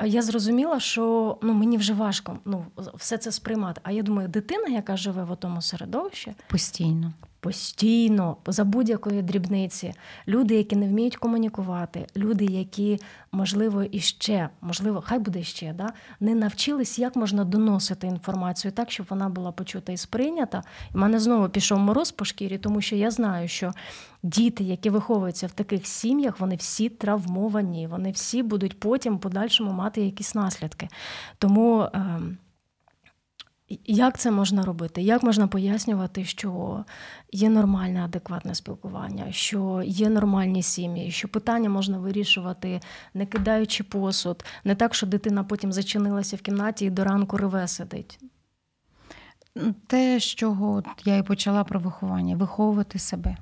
Я 0.06 0.22
зрозуміла, 0.22 0.80
що 0.80 1.38
ну 1.42 1.54
мені 1.54 1.78
вже 1.78 1.94
важко 1.94 2.40
ну 2.46 2.66
все 2.94 3.18
це 3.18 3.32
сприймати. 3.32 3.82
А 3.84 3.92
я 3.92 4.04
думаю, 4.04 4.28
дитина, 4.28 4.68
яка 4.68 4.98
живе 4.98 5.24
в 5.24 5.36
тому 5.36 5.62
середовищі, 5.62 6.34
постійно 6.48 7.14
постійно, 7.46 8.38
за 8.48 8.64
будь-якої 8.64 9.22
дрібниці, 9.22 9.94
люди, 10.28 10.56
які 10.56 10.76
не 10.76 10.88
вміють 10.88 11.16
комунікувати, 11.16 12.08
люди, 12.18 12.46
які, 12.46 13.00
можливо, 13.32 13.84
іще, 13.84 14.50
можливо, 14.62 15.04
хай 15.06 15.20
буде 15.20 15.44
ще, 15.44 15.74
да, 15.74 15.94
не 16.20 16.36
навчились, 16.36 17.00
як 17.00 17.16
можна 17.16 17.44
доносити 17.44 18.08
інформацію 18.08 18.72
так, 18.72 18.92
щоб 18.92 19.06
вона 19.10 19.30
була 19.30 19.52
почута 19.52 19.92
і 19.92 19.98
сприйнята. 19.98 20.64
В 20.94 20.98
мене 20.98 21.20
знову 21.20 21.50
пішов 21.50 21.80
мороз 21.80 22.12
по 22.12 22.26
шкірі, 22.26 22.58
тому 22.58 22.82
що 22.82 22.96
я 22.96 23.12
знаю, 23.12 23.48
що 23.48 23.72
діти, 24.24 24.64
які 24.64 24.90
виховуються 24.90 25.48
в 25.48 25.52
таких 25.52 25.88
сім'ях, 25.88 26.40
вони 26.40 26.56
всі 26.56 26.90
травмовані, 26.90 27.88
вони 27.88 28.12
всі 28.12 28.44
будуть 28.44 28.80
потім 28.80 29.20
подальшому 29.20 29.72
мати 29.72 30.02
якісь 30.02 30.36
наслідки. 30.36 30.88
Тому. 31.38 31.82
Е, 31.82 32.20
як 33.86 34.18
це 34.18 34.32
можна 34.32 34.66
робити? 34.66 35.02
Як 35.02 35.24
можна 35.24 35.48
пояснювати, 35.48 36.26
що 36.26 36.84
є 37.32 37.50
нормальне, 37.50 38.06
адекватне 38.06 38.56
спілкування, 38.56 39.32
що 39.32 39.84
є 39.86 40.10
нормальні 40.10 40.64
сім'ї, 40.64 41.12
що 41.12 41.28
питання 41.28 41.70
можна 41.70 41.98
вирішувати, 41.98 42.80
не 43.14 43.26
кидаючи 43.26 43.84
посуд, 43.84 44.46
не 44.64 44.76
так, 44.76 44.96
що 44.96 45.08
дитина 45.08 45.44
потім 45.44 45.72
зачинилася 45.72 46.36
в 46.36 46.42
кімнаті 46.42 46.86
і 46.86 46.90
до 46.90 47.04
ранку 47.04 47.38
реве 47.38 47.68
сидить? 47.68 48.20
Те, 49.88 50.20
з 50.20 50.24
чого 50.24 50.84
я 51.06 51.18
і 51.18 51.24
почала 51.24 51.64
про 51.64 51.80
виховання 51.80 52.36
виховувати 52.36 53.00
себе. 53.00 53.38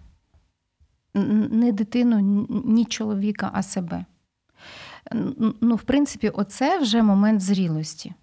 Не 1.13 1.71
дитину, 1.71 2.47
ні 2.65 2.85
чоловіка, 2.85 3.49
а 3.53 3.63
себе. 3.63 4.05
Ну, 5.61 5.75
в 5.75 5.81
принципі, 5.81 6.29
оце 6.29 6.79
вже 6.79 7.03
момент 7.03 7.41
зрілості. 7.41 8.13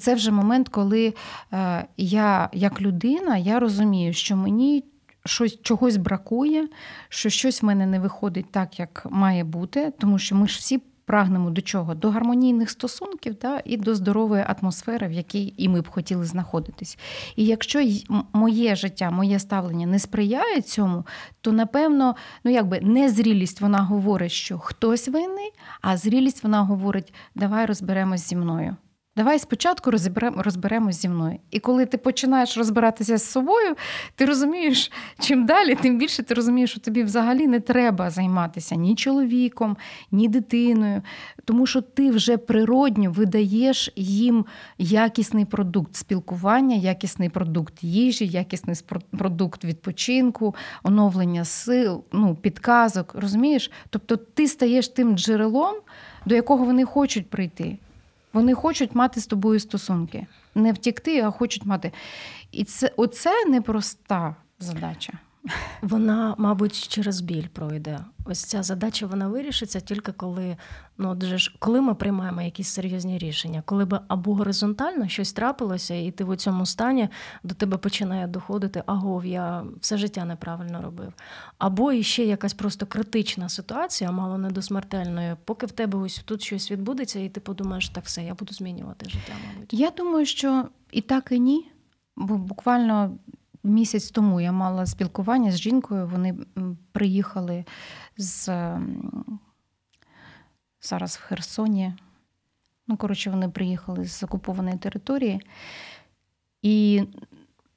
Це 0.00 0.14
вже 0.14 0.30
момент, 0.30 0.68
коли 0.68 1.14
е, 1.52 1.86
я, 1.96 2.48
як 2.52 2.80
людина, 2.80 3.36
я 3.36 3.60
розумію, 3.60 4.12
що 4.12 4.36
мені 4.36 4.84
щось 5.26 5.62
чогось 5.62 5.96
бракує, 5.96 6.68
що 7.08 7.28
щось 7.28 7.62
в 7.62 7.66
мене 7.66 7.86
не 7.86 8.00
виходить 8.00 8.52
так, 8.52 8.78
як 8.78 9.06
має 9.10 9.44
бути, 9.44 9.92
тому 9.98 10.18
що 10.18 10.34
ми 10.34 10.48
ж 10.48 10.58
всі. 10.58 10.82
Прагнемо 11.06 11.50
до 11.50 11.62
чого? 11.62 11.94
До 11.94 12.10
гармонійних 12.10 12.70
стосунків 12.70 13.36
да, 13.40 13.62
і 13.64 13.76
до 13.76 13.94
здорової 13.94 14.44
атмосфери, 14.48 15.08
в 15.08 15.12
якій 15.12 15.54
і 15.56 15.68
ми 15.68 15.80
б 15.80 15.88
хотіли 15.88 16.24
знаходитись. 16.24 16.98
І 17.36 17.44
якщо 17.46 17.88
моє 18.32 18.76
життя, 18.76 19.10
моє 19.10 19.38
ставлення 19.38 19.86
не 19.86 19.98
сприяє 19.98 20.60
цьому, 20.60 21.06
то 21.40 21.52
напевно, 21.52 22.16
ну 22.44 22.50
якби 22.50 22.80
незрілість 22.80 23.60
вона 23.60 23.82
говорить, 23.82 24.32
що 24.32 24.58
хтось 24.58 25.08
винний, 25.08 25.50
а 25.80 25.96
зрілість 25.96 26.42
вона 26.42 26.62
говорить, 26.62 27.14
давай 27.34 27.66
розберемось 27.66 28.28
зі 28.28 28.36
мною. 28.36 28.76
Давай 29.16 29.38
спочатку 29.38 29.90
розберемо, 29.90 30.42
розберемось 30.42 30.96
зі 30.96 31.08
мною. 31.08 31.38
І 31.50 31.58
коли 31.58 31.86
ти 31.86 31.98
починаєш 31.98 32.56
розбиратися 32.56 33.16
з 33.16 33.30
собою, 33.30 33.76
ти 34.14 34.24
розумієш, 34.24 34.92
чим 35.18 35.46
далі, 35.46 35.74
тим 35.74 35.98
більше 35.98 36.22
ти 36.22 36.34
розумієш, 36.34 36.70
що 36.70 36.80
тобі 36.80 37.02
взагалі 37.02 37.46
не 37.46 37.60
треба 37.60 38.10
займатися 38.10 38.74
ні 38.74 38.94
чоловіком, 38.94 39.76
ні 40.12 40.28
дитиною, 40.28 41.02
тому 41.44 41.66
що 41.66 41.80
ти 41.80 42.10
вже 42.10 42.36
природньо 42.36 43.10
видаєш 43.10 43.92
їм 43.96 44.46
якісний 44.78 45.44
продукт 45.44 45.96
спілкування, 45.96 46.76
якісний 46.76 47.28
продукт 47.28 47.84
їжі, 47.84 48.26
якісний 48.26 48.76
продукт 49.18 49.64
відпочинку, 49.64 50.54
оновлення 50.82 51.44
сил, 51.44 52.04
ну, 52.12 52.34
підказок. 52.34 53.14
Розумієш? 53.14 53.70
Тобто 53.90 54.16
ти 54.16 54.48
стаєш 54.48 54.88
тим 54.88 55.18
джерелом 55.18 55.74
до 56.26 56.34
якого 56.34 56.64
вони 56.64 56.84
хочуть 56.84 57.30
прийти. 57.30 57.78
Вони 58.34 58.54
хочуть 58.54 58.94
мати 58.94 59.20
з 59.20 59.26
тобою 59.26 59.60
стосунки. 59.60 60.26
Не 60.54 60.72
втікти, 60.72 61.20
а 61.20 61.30
хочуть 61.30 61.66
мати. 61.66 61.92
І 62.52 62.64
це 62.64 62.92
оце 62.96 63.44
непроста 63.46 64.36
задача. 64.58 65.12
Вона, 65.82 66.34
мабуть, 66.38 66.88
через 66.88 67.20
біль 67.20 67.46
пройде. 67.46 68.00
Ось 68.24 68.44
ця 68.44 68.62
задача 68.62 69.06
вона 69.06 69.28
вирішиться 69.28 69.80
тільки 69.80 70.12
коли, 70.12 70.56
ну 70.98 71.10
от 71.10 71.22
же 71.22 71.38
ж, 71.38 71.56
коли 71.58 71.80
ми 71.80 71.94
приймаємо 71.94 72.42
якісь 72.42 72.68
серйозні 72.68 73.18
рішення, 73.18 73.62
коли 73.66 73.84
би 73.84 74.00
або 74.08 74.34
горизонтально 74.34 75.08
щось 75.08 75.32
трапилося, 75.32 75.94
і 75.94 76.10
ти 76.10 76.24
в 76.24 76.36
цьому 76.36 76.66
стані 76.66 77.08
до 77.42 77.54
тебе 77.54 77.76
починає 77.76 78.26
доходити, 78.26 78.82
агов, 78.86 79.26
я 79.26 79.64
все 79.80 79.96
життя 79.96 80.24
неправильно 80.24 80.82
робив. 80.82 81.12
Або 81.58 81.92
іще 81.92 82.24
якась 82.24 82.54
просто 82.54 82.86
критична 82.86 83.48
ситуація, 83.48 84.10
мало 84.10 84.38
не 84.38 84.50
до 84.50 84.62
смертельної, 84.62 85.36
поки 85.44 85.66
в 85.66 85.72
тебе 85.72 85.98
ось 85.98 86.22
тут 86.24 86.42
щось 86.42 86.70
відбудеться, 86.70 87.20
і 87.20 87.28
ти 87.28 87.40
подумаєш, 87.40 87.88
так 87.88 88.04
все, 88.04 88.24
я 88.24 88.34
буду 88.34 88.54
змінювати 88.54 89.10
життя, 89.10 89.32
мабуть. 89.48 89.74
Я 89.74 89.90
думаю, 89.90 90.26
що 90.26 90.64
і 90.92 91.00
так, 91.00 91.28
і 91.30 91.38
ні. 91.38 91.70
Бо 92.16 92.36
буквально 92.36 93.18
місяць 93.64 94.10
тому 94.10 94.40
я 94.40 94.52
мала 94.52 94.86
спілкування 94.86 95.52
з 95.52 95.60
жінкою. 95.60 96.06
Вони 96.06 96.34
приїхали 96.92 97.64
з 98.16 98.48
зараз 100.80 101.16
в 101.16 101.20
Херсоні. 101.20 101.94
Ну, 102.86 102.96
коротше, 102.96 103.30
вони 103.30 103.48
приїхали 103.48 104.04
з 104.04 104.22
окупованої 104.22 104.78
території. 104.78 105.40
І 106.62 107.02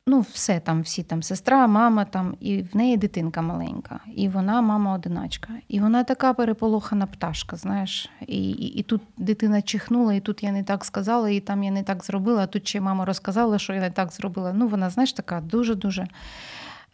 ну, 0.07 0.19
все 0.19 0.59
там, 0.59 0.81
всі 0.81 1.03
там 1.03 1.23
сестра, 1.23 1.67
мама 1.67 2.05
там, 2.05 2.35
і 2.39 2.61
в 2.61 2.75
неї 2.75 2.97
дитинка 2.97 3.41
маленька, 3.41 3.99
і 4.15 4.29
вона 4.29 4.61
мама 4.61 4.93
одиначка. 4.93 5.53
І 5.67 5.79
вона 5.79 6.03
така 6.03 6.33
переполохана 6.33 7.07
пташка, 7.07 7.55
знаєш. 7.55 8.09
І, 8.27 8.49
і, 8.49 8.79
і 8.79 8.83
тут 8.83 9.01
дитина 9.17 9.61
чихнула, 9.61 10.13
і 10.13 10.19
тут 10.19 10.43
я 10.43 10.51
не 10.51 10.63
так 10.63 10.85
сказала, 10.85 11.29
і 11.29 11.39
там 11.39 11.63
я 11.63 11.71
не 11.71 11.83
так 11.83 12.03
зробила, 12.03 12.43
а 12.43 12.47
тут 12.47 12.67
ще 12.67 12.81
мама 12.81 13.05
розказала, 13.05 13.59
що 13.59 13.73
я 13.73 13.79
не 13.79 13.91
так 13.91 14.11
зробила. 14.11 14.53
Ну, 14.53 14.67
вона, 14.67 14.89
знаєш, 14.89 15.13
така 15.13 15.41
дуже-дуже. 15.41 16.07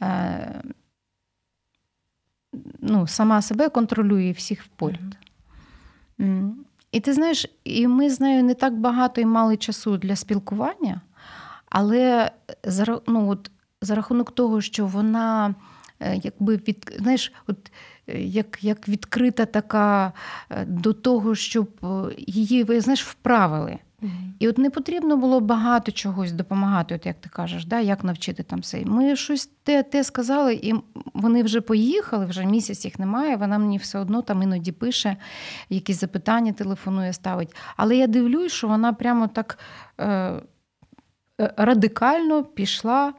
Е, 0.02 0.62
ну, 2.80 3.08
сама 3.08 3.42
себе 3.42 3.70
контролює 3.70 4.32
всіх 4.32 4.66
поряд. 4.76 5.18
М. 6.20 6.56
І 6.92 7.00
ти 7.00 7.14
знаєш, 7.14 7.46
і 7.64 7.88
ми 7.88 8.10
з 8.10 8.20
нею 8.20 8.44
не 8.44 8.54
так 8.54 8.80
багато 8.80 9.22
і 9.22 9.26
мали 9.26 9.58
часу 9.58 9.98
для 9.98 10.16
спілкування, 10.16 11.02
але 11.74 12.32
за, 12.64 13.00
ну, 13.08 13.30
от, 13.30 13.52
за 13.82 13.96
рахунок 13.96 14.32
того, 14.32 14.62
що 14.62 14.86
вона 14.86 15.56
е, 16.00 16.20
якби 16.24 16.56
від, 16.56 16.96
знаєш, 17.00 17.34
от, 17.48 17.72
е, 18.08 18.22
як, 18.22 18.64
як 18.64 18.90
відкрита 18.90 19.46
така 19.46 20.14
е, 20.50 20.66
до 20.66 20.94
того, 20.94 21.36
щоб 21.36 21.70
її 22.18 22.64
ви 22.64 22.82
знаєш, 22.82 23.06
вправили. 23.06 23.80
І 24.40 24.48
от 24.48 24.58
не 24.58 24.70
потрібно 24.70 25.18
було 25.18 25.40
багато 25.40 25.92
чогось 25.92 26.32
допомагати, 26.32 26.96
от 26.96 27.06
як 27.06 27.22
ти 27.22 27.30
кажеш, 27.30 27.66
да, 27.66 27.80
як 27.80 28.04
навчити 28.04 28.44
там 28.44 28.60
все. 28.60 28.86
Ми 28.86 29.16
щось 29.16 29.50
те, 29.64 29.84
те 29.84 30.04
сказали, 30.04 30.54
і 30.54 30.74
вони 31.14 31.44
вже 31.44 31.62
поїхали, 31.62 32.26
вже 32.26 32.46
місяць 32.46 32.86
їх 32.86 33.00
немає. 33.00 33.36
Вона 33.36 33.58
мені 33.58 33.78
все 33.78 34.00
одно 34.00 34.22
там 34.22 34.44
іноді 34.44 34.72
пише, 34.72 35.18
якісь 35.70 36.00
запитання 36.00 36.54
телефонує, 36.54 37.14
ставить. 37.14 37.56
Але 37.78 37.98
я 37.98 38.08
дивлюсь, 38.08 38.52
що 38.52 38.68
вона 38.68 38.94
прямо 38.94 39.28
так 39.28 39.60
е, 40.00 40.34
радикально 41.38 42.44
пішла 42.44 43.14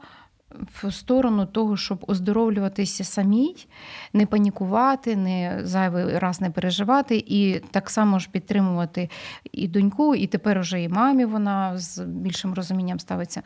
в 0.83 0.91
сторону 0.91 1.45
того, 1.45 1.77
щоб 1.77 2.05
оздоровлюватися 2.07 3.03
самій, 3.03 3.67
не 4.13 4.25
панікувати, 4.25 5.15
не 5.15 5.59
зайвий 5.63 6.19
раз 6.19 6.41
не 6.41 6.49
переживати, 6.49 7.23
і 7.27 7.59
так 7.71 7.89
само 7.89 8.19
ж 8.19 8.29
підтримувати 8.31 9.09
і 9.51 9.67
доньку, 9.67 10.15
і 10.15 10.27
тепер 10.27 10.57
уже 10.57 10.83
і 10.83 10.89
мамі 10.89 11.25
вона 11.25 11.77
з 11.77 11.99
більшим 11.99 12.53
розумінням 12.53 12.99
ставиться. 12.99 13.41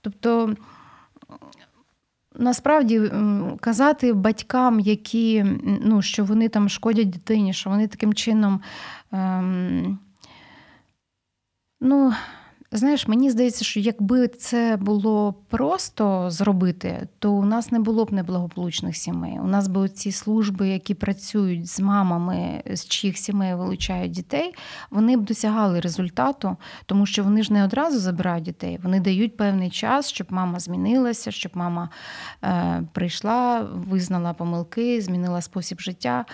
Тобто. 0.00 0.54
Насправді 2.40 3.10
казати 3.60 4.12
батькам, 4.12 4.80
які 4.80 5.44
ну, 5.82 6.02
що 6.02 6.24
вони 6.24 6.48
там 6.48 6.68
шкодять 6.68 7.10
дитині, 7.10 7.52
що 7.52 7.70
вони 7.70 7.86
таким 7.88 8.14
чином. 8.14 8.60
Ем, 9.12 9.98
ну, 11.80 12.12
знаєш, 12.72 13.08
мені 13.08 13.30
здається, 13.30 13.64
що 13.64 13.80
якби 13.80 14.28
це 14.28 14.78
було 14.80 15.34
просто 15.48 16.30
зробити, 16.30 17.08
то 17.18 17.32
у 17.32 17.44
нас 17.44 17.72
не 17.72 17.78
було 17.80 18.04
б 18.04 18.12
неблагополучних 18.12 18.96
сімей. 18.96 19.38
У 19.40 19.46
нас 19.46 19.68
би 19.68 19.88
ці 19.88 20.12
служби, 20.12 20.68
які 20.68 20.94
працюють 20.94 21.68
з 21.68 21.80
мамами, 21.80 22.62
з 22.72 22.86
чиїх 22.86 23.18
сімей 23.18 23.54
вилучають 23.54 24.12
дітей, 24.12 24.54
вони 24.90 25.16
б 25.16 25.24
досягали 25.24 25.80
результату, 25.80 26.56
тому 26.86 27.06
що 27.06 27.24
вони 27.24 27.42
ж 27.42 27.52
не 27.52 27.64
одразу 27.64 27.98
забирають 27.98 28.44
дітей. 28.44 28.78
Вони 28.82 29.00
дають 29.00 29.36
певний 29.36 29.70
час, 29.70 30.08
щоб 30.08 30.26
мама 30.30 30.60
змінилася, 30.60 31.30
щоб 31.30 31.52
мама 31.54 31.90
е, 32.44 32.82
прийшла, 32.92 33.60
визнала 33.60 34.32
помилки, 34.32 35.00
змінила 35.00 35.40
спосіб 35.40 35.80
життя, 35.80 36.24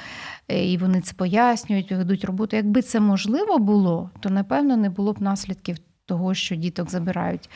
е, 0.48 0.72
і 0.72 0.76
вони 0.76 1.00
це 1.00 1.14
пояснюють, 1.14 1.92
ведуть 1.92 2.24
роботу. 2.24 2.56
Якби 2.56 2.82
це 2.82 3.00
можливо 3.00 3.58
було, 3.58 4.10
то 4.20 4.30
напевно 4.30 4.76
не 4.76 4.90
було 4.90 5.12
б 5.12 5.22
наслідків 5.22 5.76
того, 6.06 6.34
що 6.34 6.54
діток 6.56 6.90
забирають. 6.90 7.50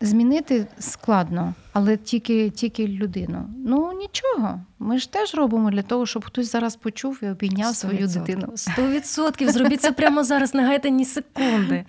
Змінити 0.00 0.66
складно, 0.78 1.54
але 1.72 1.96
тільки, 1.96 2.50
тільки 2.50 2.88
людину. 2.88 3.50
Ну 3.66 3.92
нічого. 3.92 4.60
Ми 4.78 4.98
ж 4.98 5.12
теж 5.12 5.34
робимо 5.34 5.70
для 5.70 5.82
того, 5.82 6.06
щоб 6.06 6.24
хтось 6.24 6.52
зараз 6.52 6.76
почув 6.76 7.18
і 7.22 7.28
обійняв 7.28 7.76
свою 7.76 8.06
дитину. 8.06 8.52
Сто 8.54 8.86
відсотків. 8.86 9.50
Зробіть 9.50 9.80
це 9.80 9.92
прямо 9.92 10.24
зараз, 10.24 10.54
не 10.54 10.66
гайте 10.66 10.90
ні 10.90 11.04
секунди. 11.04 11.84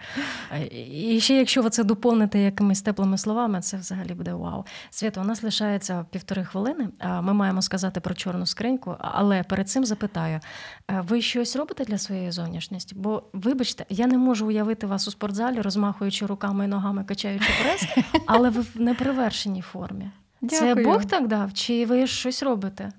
І 0.99 1.19
ще 1.19 1.35
якщо 1.35 1.61
ви 1.61 1.69
це 1.69 1.83
доповните 1.83 2.39
якимись 2.39 2.81
теплими 2.81 3.17
словами, 3.17 3.61
це 3.61 3.77
взагалі 3.77 4.13
буде 4.13 4.33
вау. 4.33 4.65
Свято, 4.89 5.21
у 5.21 5.23
нас 5.23 5.43
лишається 5.43 6.05
півтори 6.11 6.45
хвилини. 6.45 6.89
Ми 7.21 7.33
маємо 7.33 7.61
сказати 7.61 7.99
про 7.99 8.15
чорну 8.15 8.45
скриньку, 8.45 8.95
але 8.99 9.43
перед 9.43 9.69
цим 9.69 9.85
запитаю: 9.85 10.39
ви 10.87 11.21
щось 11.21 11.55
робите 11.55 11.85
для 11.85 11.97
своєї 11.97 12.31
зовнішності? 12.31 12.95
Бо, 12.95 13.23
вибачте, 13.33 13.85
я 13.89 14.07
не 14.07 14.17
можу 14.17 14.47
уявити 14.47 14.87
вас 14.87 15.07
у 15.07 15.11
спортзалі, 15.11 15.61
розмахуючи 15.61 16.25
руками 16.25 16.65
і 16.65 16.67
ногами, 16.67 17.03
качаючи 17.03 17.49
прес, 17.61 18.05
але 18.25 18.49
ви 18.49 18.61
в 18.61 18.81
неперевершеній 18.81 19.61
формі. 19.61 20.11
Це 20.49 20.75
Бог 20.75 21.05
так 21.05 21.27
дав, 21.27 21.53
чи 21.53 21.85
ви 21.85 22.07
щось 22.07 22.43
робите? 22.43 22.91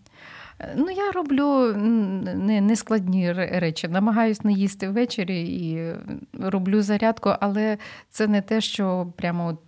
Ну, 0.76 0.90
я 0.90 1.10
роблю 1.12 1.46
м, 1.74 2.20
не, 2.20 2.60
не 2.60 2.76
складні 2.76 3.32
ре- 3.32 3.60
речі. 3.60 3.88
Намагаюсь 3.88 4.44
не 4.44 4.52
їсти 4.52 4.88
ввечері 4.88 5.42
і 5.48 5.94
роблю 6.40 6.82
зарядку, 6.82 7.32
але 7.40 7.78
це 8.10 8.26
не 8.26 8.42
те, 8.42 8.60
що 8.60 9.12
прямо 9.16 9.46
от... 9.46 9.58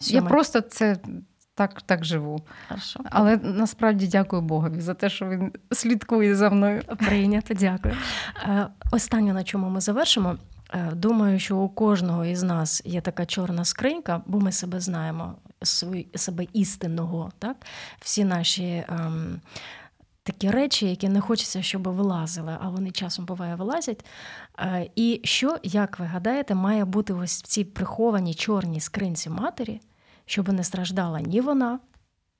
я 0.00 0.22
просто 0.22 0.60
це 0.60 0.96
так, 1.54 1.82
так 1.82 2.04
живу. 2.04 2.40
Хорошо. 2.68 3.00
Але 3.10 3.36
насправді 3.36 4.06
дякую 4.06 4.42
Богові 4.42 4.80
за 4.80 4.94
те, 4.94 5.08
що 5.10 5.28
він 5.28 5.52
слідкує 5.72 6.34
за 6.36 6.50
мною. 6.50 6.82
Прийнято, 7.06 7.54
дякую. 7.54 7.96
Е, 8.48 8.66
Останнє, 8.92 9.32
на 9.32 9.44
чому 9.44 9.68
ми 9.68 9.80
завершимо. 9.80 10.36
Е, 10.74 10.90
Думаю, 10.94 11.38
що 11.38 11.56
у 11.56 11.68
кожного 11.68 12.24
із 12.24 12.42
нас 12.42 12.82
є 12.84 13.00
така 13.00 13.26
чорна 13.26 13.64
скринька, 13.64 14.22
бо 14.26 14.40
ми 14.40 14.52
себе 14.52 14.80
знаємо, 14.80 15.34
свої- 15.64 16.08
себе 16.14 16.46
істинного, 16.52 17.32
так? 17.38 17.56
Всі 18.00 18.24
наші. 18.24 18.84
Ем, 18.88 19.40
Такі 20.24 20.50
речі, 20.50 20.86
які 20.90 21.08
не 21.08 21.20
хочеться, 21.20 21.62
щоб 21.62 21.88
вилазили, 21.88 22.56
а 22.60 22.68
вони 22.68 22.90
часом 22.90 23.24
буває 23.24 23.54
вилазять. 23.54 24.04
Е, 24.58 24.90
І 24.96 25.20
що, 25.24 25.56
як 25.62 25.98
ви 25.98 26.06
гадаєте, 26.06 26.54
має 26.54 26.84
бути 26.84 27.12
ось 27.12 27.42
в 27.42 27.46
цій 27.46 27.64
прихованій 27.64 28.34
чорній 28.34 28.80
скринці 28.80 29.30
матері, 29.30 29.80
щоб 30.26 30.48
не 30.52 30.64
страждала 30.64 31.20
ні 31.20 31.40
вона, 31.40 31.78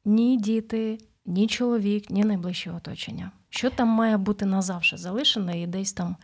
ні 0.04 0.36
діти, 0.36 0.98
ні 1.26 1.46
чоловік, 1.46 2.10
ні 2.10 2.24
найближче 2.24 2.70
оточення. 2.70 3.30
Що 3.50 3.70
там 3.70 3.88
має 3.88 4.16
бути 4.16 4.46
назавше 4.46 4.96
залишене 4.96 5.62
і 5.62 5.66
десь 5.66 5.92
там 5.92 6.16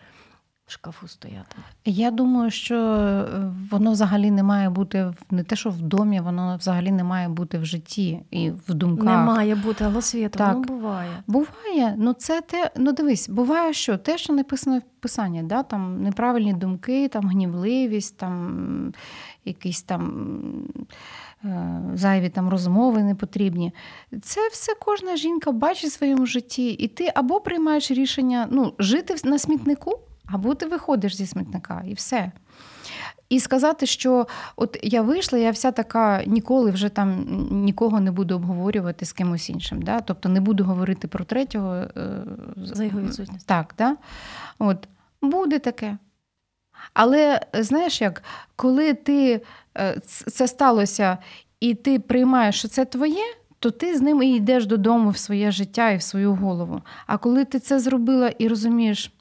в 0.69 0.73
шкафу 0.73 1.09
стояти? 1.09 1.57
Я 1.85 2.11
думаю, 2.11 2.51
що 2.51 2.77
е, 2.77 3.53
воно 3.71 3.93
взагалі 3.93 4.31
не 4.31 4.43
має 4.43 4.71
бути 4.71 5.05
в- 5.05 5.35
не 5.35 5.43
те, 5.45 5.57
що 5.57 5.71
в 5.71 5.81
домі, 5.81 6.21
воно 6.21 6.57
взагалі 6.57 6.91
не 6.93 7.05
має 7.05 7.29
бути 7.29 7.59
в 7.59 7.65
житті 7.65 8.21
і 8.31 8.51
в 8.51 8.75
думках. 8.75 9.05
Не 9.07 9.17
має 9.17 9.55
бути, 9.55 9.85
але 9.85 10.03
світа, 10.03 10.53
воно 10.53 10.65
буває. 10.65 11.23
Буває, 11.27 11.95
ну 11.99 12.13
це 12.13 12.41
те, 12.41 12.71
ну 12.77 12.93
дивись, 12.93 13.29
буває, 13.29 13.73
що 13.73 13.99
те, 13.99 14.19
що 14.19 14.33
написано 14.33 14.79
в 14.79 14.83
писанні, 15.01 15.43
да, 15.43 15.63
там 15.63 16.03
неправильні 16.03 16.53
думки, 16.53 17.09
там 17.09 17.29
гнівливість, 17.29 18.17
там 18.17 18.93
якісь 19.45 19.83
там 19.83 20.33
е, 21.45 21.81
зайві 21.95 22.29
там 22.29 22.49
розмови 22.49 23.03
непотрібні. 23.03 23.73
Це 24.23 24.49
все 24.53 24.73
кожна 24.81 25.17
жінка 25.17 25.53
бачить 25.53 25.91
в 25.91 25.93
своєму 25.93 26.27
житті, 26.27 26.71
і 26.71 26.89
ти 26.89 27.13
або 27.15 27.41
приймаєш 27.41 27.91
рішення 27.91 28.49
ну, 28.51 28.73
жити 28.79 29.15
на 29.25 29.39
смітнику, 29.39 29.99
або 30.33 30.55
ти 30.55 30.67
виходиш 30.67 31.17
зі 31.17 31.27
смітника, 31.27 31.83
і 31.87 31.95
все. 31.95 32.33
І 33.29 33.41
сказати, 33.41 33.87
що 33.87 34.27
от 34.57 34.79
я 34.83 35.03
вийшла, 35.03 35.39
я 35.39 35.51
вся 35.51 35.73
така 35.73 36.25
ніколи 36.27 36.71
вже 36.71 36.89
там 36.89 37.25
нікого 37.51 38.01
не 38.01 38.11
буду 38.11 38.35
обговорювати 38.35 39.05
з 39.07 39.13
кимось 39.13 39.51
іншим. 39.51 39.83
Да? 39.83 40.01
Тобто 40.01 40.29
не 40.29 40.41
буду 40.41 40.65
говорити 40.65 41.09
про 41.09 41.25
третього. 41.25 41.75
е, 41.75 41.91
За 42.57 42.85
його 42.85 43.01
відсутність. 43.01 43.47
Так, 43.47 43.75
да? 43.79 43.97
От. 44.59 44.89
Буде 45.23 45.59
таке. 45.59 45.99
Але 46.95 47.41
знаєш 47.55 48.01
як, 48.01 48.23
коли 48.57 48.95
ти 48.95 49.41
е, 49.79 49.97
це 50.27 50.49
сталося, 50.49 51.19
і 51.61 51.75
ти 51.75 51.99
приймаєш, 51.99 52.59
що 52.59 52.69
це 52.69 52.85
твоє, 52.85 53.25
то 53.59 53.71
ти 53.71 53.97
з 53.97 54.01
ним 54.01 54.23
і 54.23 54.37
йдеш 54.37 54.67
додому 54.67 55.11
в 55.11 55.17
своє 55.19 55.51
життя 55.51 55.91
і 55.91 55.97
в 55.97 56.03
свою 56.03 56.35
голову. 56.35 56.83
А 57.07 57.19
коли 57.19 57.45
ти 57.45 57.59
це 57.59 57.81
зробила 57.81 58.29
і 58.29 58.49
розумієш, 58.49 59.13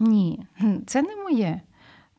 ні, 0.00 0.46
це 0.86 1.02
не 1.02 1.16
моє. 1.16 1.60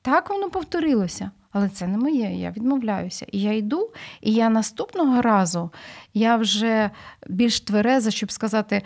Так 0.01 0.29
воно 0.29 0.49
повторилося, 0.49 1.31
але 1.51 1.69
це 1.69 1.87
не 1.87 1.97
моє. 1.97 2.35
Я 2.35 2.51
відмовляюся. 2.51 3.25
І 3.31 3.41
я 3.41 3.53
йду, 3.53 3.89
і 4.21 4.33
я 4.33 4.49
наступного 4.49 5.21
разу 5.21 5.71
я 6.13 6.35
вже 6.35 6.91
більш 7.27 7.61
твереза, 7.61 8.11
щоб 8.11 8.31
сказати: 8.31 8.81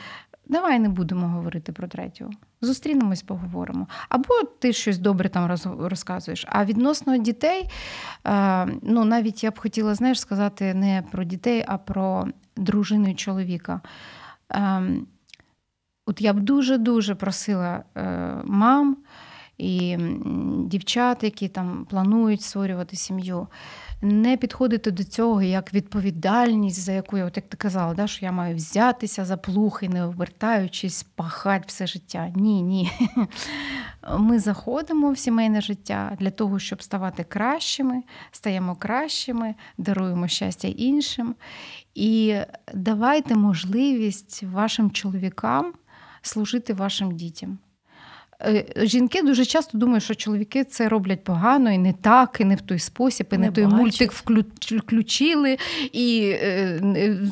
давай 0.45 0.79
не 0.79 0.89
будемо 0.89 1.27
говорити 1.27 1.71
про 1.71 1.87
третього. 1.87 2.31
Зустрінемось, 2.61 3.21
поговоримо. 3.21 3.87
Або 4.09 4.43
ти 4.59 4.73
щось 4.73 4.97
добре 4.97 5.29
там 5.29 5.57
розказуєш. 5.79 6.45
А 6.49 6.65
відносно 6.65 7.17
дітей, 7.17 7.69
е, 8.27 8.67
ну 8.81 9.05
навіть 9.05 9.43
я 9.43 9.51
б 9.51 9.59
хотіла 9.59 9.95
знаєш, 9.95 10.19
сказати 10.19 10.73
не 10.73 11.03
про 11.11 11.23
дітей, 11.23 11.65
а 11.67 11.77
про 11.77 12.27
дружину 12.57 13.09
і 13.09 13.15
чоловіка. 13.15 13.81
От 16.11 16.21
я 16.21 16.33
б 16.33 16.39
дуже-дуже 16.39 17.15
просила 17.15 17.83
е, 17.95 18.01
мам 18.45 18.97
і 19.57 19.97
дівчат, 20.65 21.23
які 21.23 21.47
там 21.47 21.85
планують 21.89 22.41
створювати 22.41 22.95
сім'ю, 22.95 23.47
не 24.01 24.37
підходити 24.37 24.91
до 24.91 25.03
цього 25.03 25.41
як 25.41 25.73
відповідальність, 25.73 26.81
за 26.81 26.91
яку 26.91 27.17
я, 27.17 27.25
от 27.25 27.37
як 27.37 27.47
ти 27.47 27.57
казала, 27.57 27.93
да, 27.93 28.07
що 28.07 28.25
я 28.25 28.31
маю 28.31 28.55
взятися 28.55 29.25
за 29.25 29.37
плуг 29.37 29.79
не 29.83 30.05
обертаючись, 30.05 31.03
пахати 31.03 31.63
все 31.67 31.87
життя. 31.87 32.31
Ні, 32.35 32.61
ні. 32.61 32.91
Ми 34.17 34.39
заходимо 34.39 35.11
в 35.11 35.17
сімейне 35.17 35.61
життя 35.61 36.17
для 36.19 36.29
того, 36.29 36.59
щоб 36.59 36.83
ставати 36.83 37.23
кращими, 37.23 38.03
стаємо 38.31 38.75
кращими, 38.75 39.55
даруємо 39.77 40.27
щастя 40.27 40.67
іншим. 40.67 41.35
І 41.95 42.35
давайте 42.73 43.35
можливість 43.35 44.43
вашим 44.43 44.91
чоловікам 44.91 45.73
служити 46.21 46.73
вашим 46.73 47.11
дітям. 47.11 47.57
Е, 48.41 48.65
Жінки 48.77 49.21
дуже 49.21 49.45
часто 49.45 49.77
думають, 49.77 50.03
що 50.03 50.15
чоловіки 50.15 50.63
це 50.63 50.89
роблять 50.89 51.23
погано 51.23 51.71
і 51.71 51.77
не 51.77 51.93
так, 51.93 52.37
і 52.39 52.45
не 52.45 52.55
в 52.55 52.61
той 52.61 52.79
спосіб, 52.79 53.27
і 53.31 53.37
не, 53.37 53.45
Не 53.45 53.51
той 53.51 53.63
бачать. 53.63 53.79
мультик 53.79 54.11
включили, 54.11 55.57
і 55.91 56.35
е, 56.43 56.79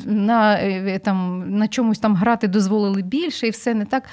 на, 0.06 0.54
е, 0.54 0.98
там, 0.98 1.44
на 1.56 1.68
чомусь 1.68 1.98
там 1.98 2.16
грати 2.16 2.48
дозволили 2.48 3.02
більше, 3.02 3.46
і 3.46 3.50
все 3.50 3.74
не 3.74 3.84
так. 3.84 4.04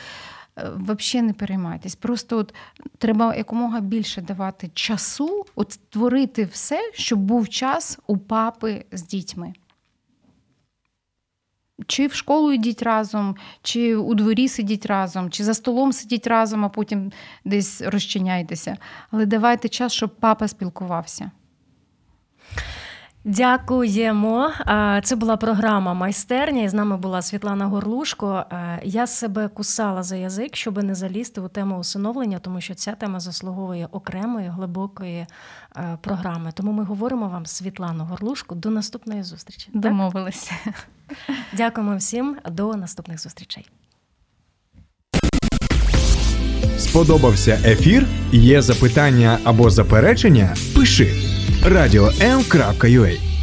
Взагалі 0.75 1.27
не 1.27 1.33
переймайтесь. 1.33 1.95
Просто 1.95 2.37
от 2.37 2.53
треба 2.97 3.35
якомога 3.35 3.79
більше 3.79 4.21
давати 4.21 4.69
часу, 4.73 5.45
от 5.55 5.71
створити 5.71 6.45
все, 6.51 6.91
щоб 6.93 7.19
був 7.19 7.49
час 7.49 7.99
у 8.07 8.17
папи 8.17 8.85
з 8.91 9.01
дітьми. 9.03 9.53
Чи 11.87 12.07
в 12.07 12.13
школу 12.13 12.51
йдіть 12.51 12.83
разом, 12.83 13.35
чи 13.61 13.95
у 13.95 14.13
дворі 14.13 14.47
сидіть 14.47 14.85
разом, 14.85 15.31
чи 15.31 15.43
за 15.43 15.53
столом 15.53 15.93
сидіть 15.93 16.27
разом, 16.27 16.65
а 16.65 16.69
потім 16.69 17.11
десь 17.45 17.81
розчиняйтеся. 17.81 18.77
Але 19.11 19.25
давайте 19.25 19.69
час, 19.69 19.93
щоб 19.93 20.15
папа 20.15 20.47
спілкувався. 20.47 21.31
Дякуємо. 23.27 24.51
Це 25.03 25.15
була 25.15 25.37
програма 25.37 25.93
Майстерня. 25.93 26.63
І 26.63 26.69
з 26.69 26.73
нами 26.73 26.97
була 26.97 27.21
Світлана 27.21 27.65
Горлушко. 27.65 28.45
Я 28.83 29.07
себе 29.07 29.47
кусала 29.47 30.03
за 30.03 30.15
язик, 30.15 30.55
щоб 30.55 30.83
не 30.83 30.95
залізти 30.95 31.41
у 31.41 31.47
тему 31.47 31.77
усиновлення, 31.77 32.39
тому 32.39 32.61
що 32.61 32.75
ця 32.75 32.91
тема 32.91 33.19
заслуговує 33.19 33.87
окремої 33.91 34.47
глибокої 34.47 35.25
програми. 36.01 36.51
Тому 36.53 36.71
ми 36.71 36.83
говоримо 36.83 37.29
вам 37.29 37.45
Світлану 37.45 38.03
Горлушко. 38.03 38.55
До 38.55 38.69
наступної 38.69 39.23
зустрічі. 39.23 39.69
Домовилися. 39.73 40.51
Дякуємо 41.53 41.97
всім. 41.97 42.37
До 42.51 42.75
наступних 42.75 43.21
зустрічей. 43.21 43.67
Сподобався 46.77 47.59
ефір? 47.65 48.05
Є 48.31 48.61
запитання 48.61 49.39
або 49.43 49.69
заперечення? 49.69 50.55
Пиши 50.75 51.36
радіом.ua 51.67 53.36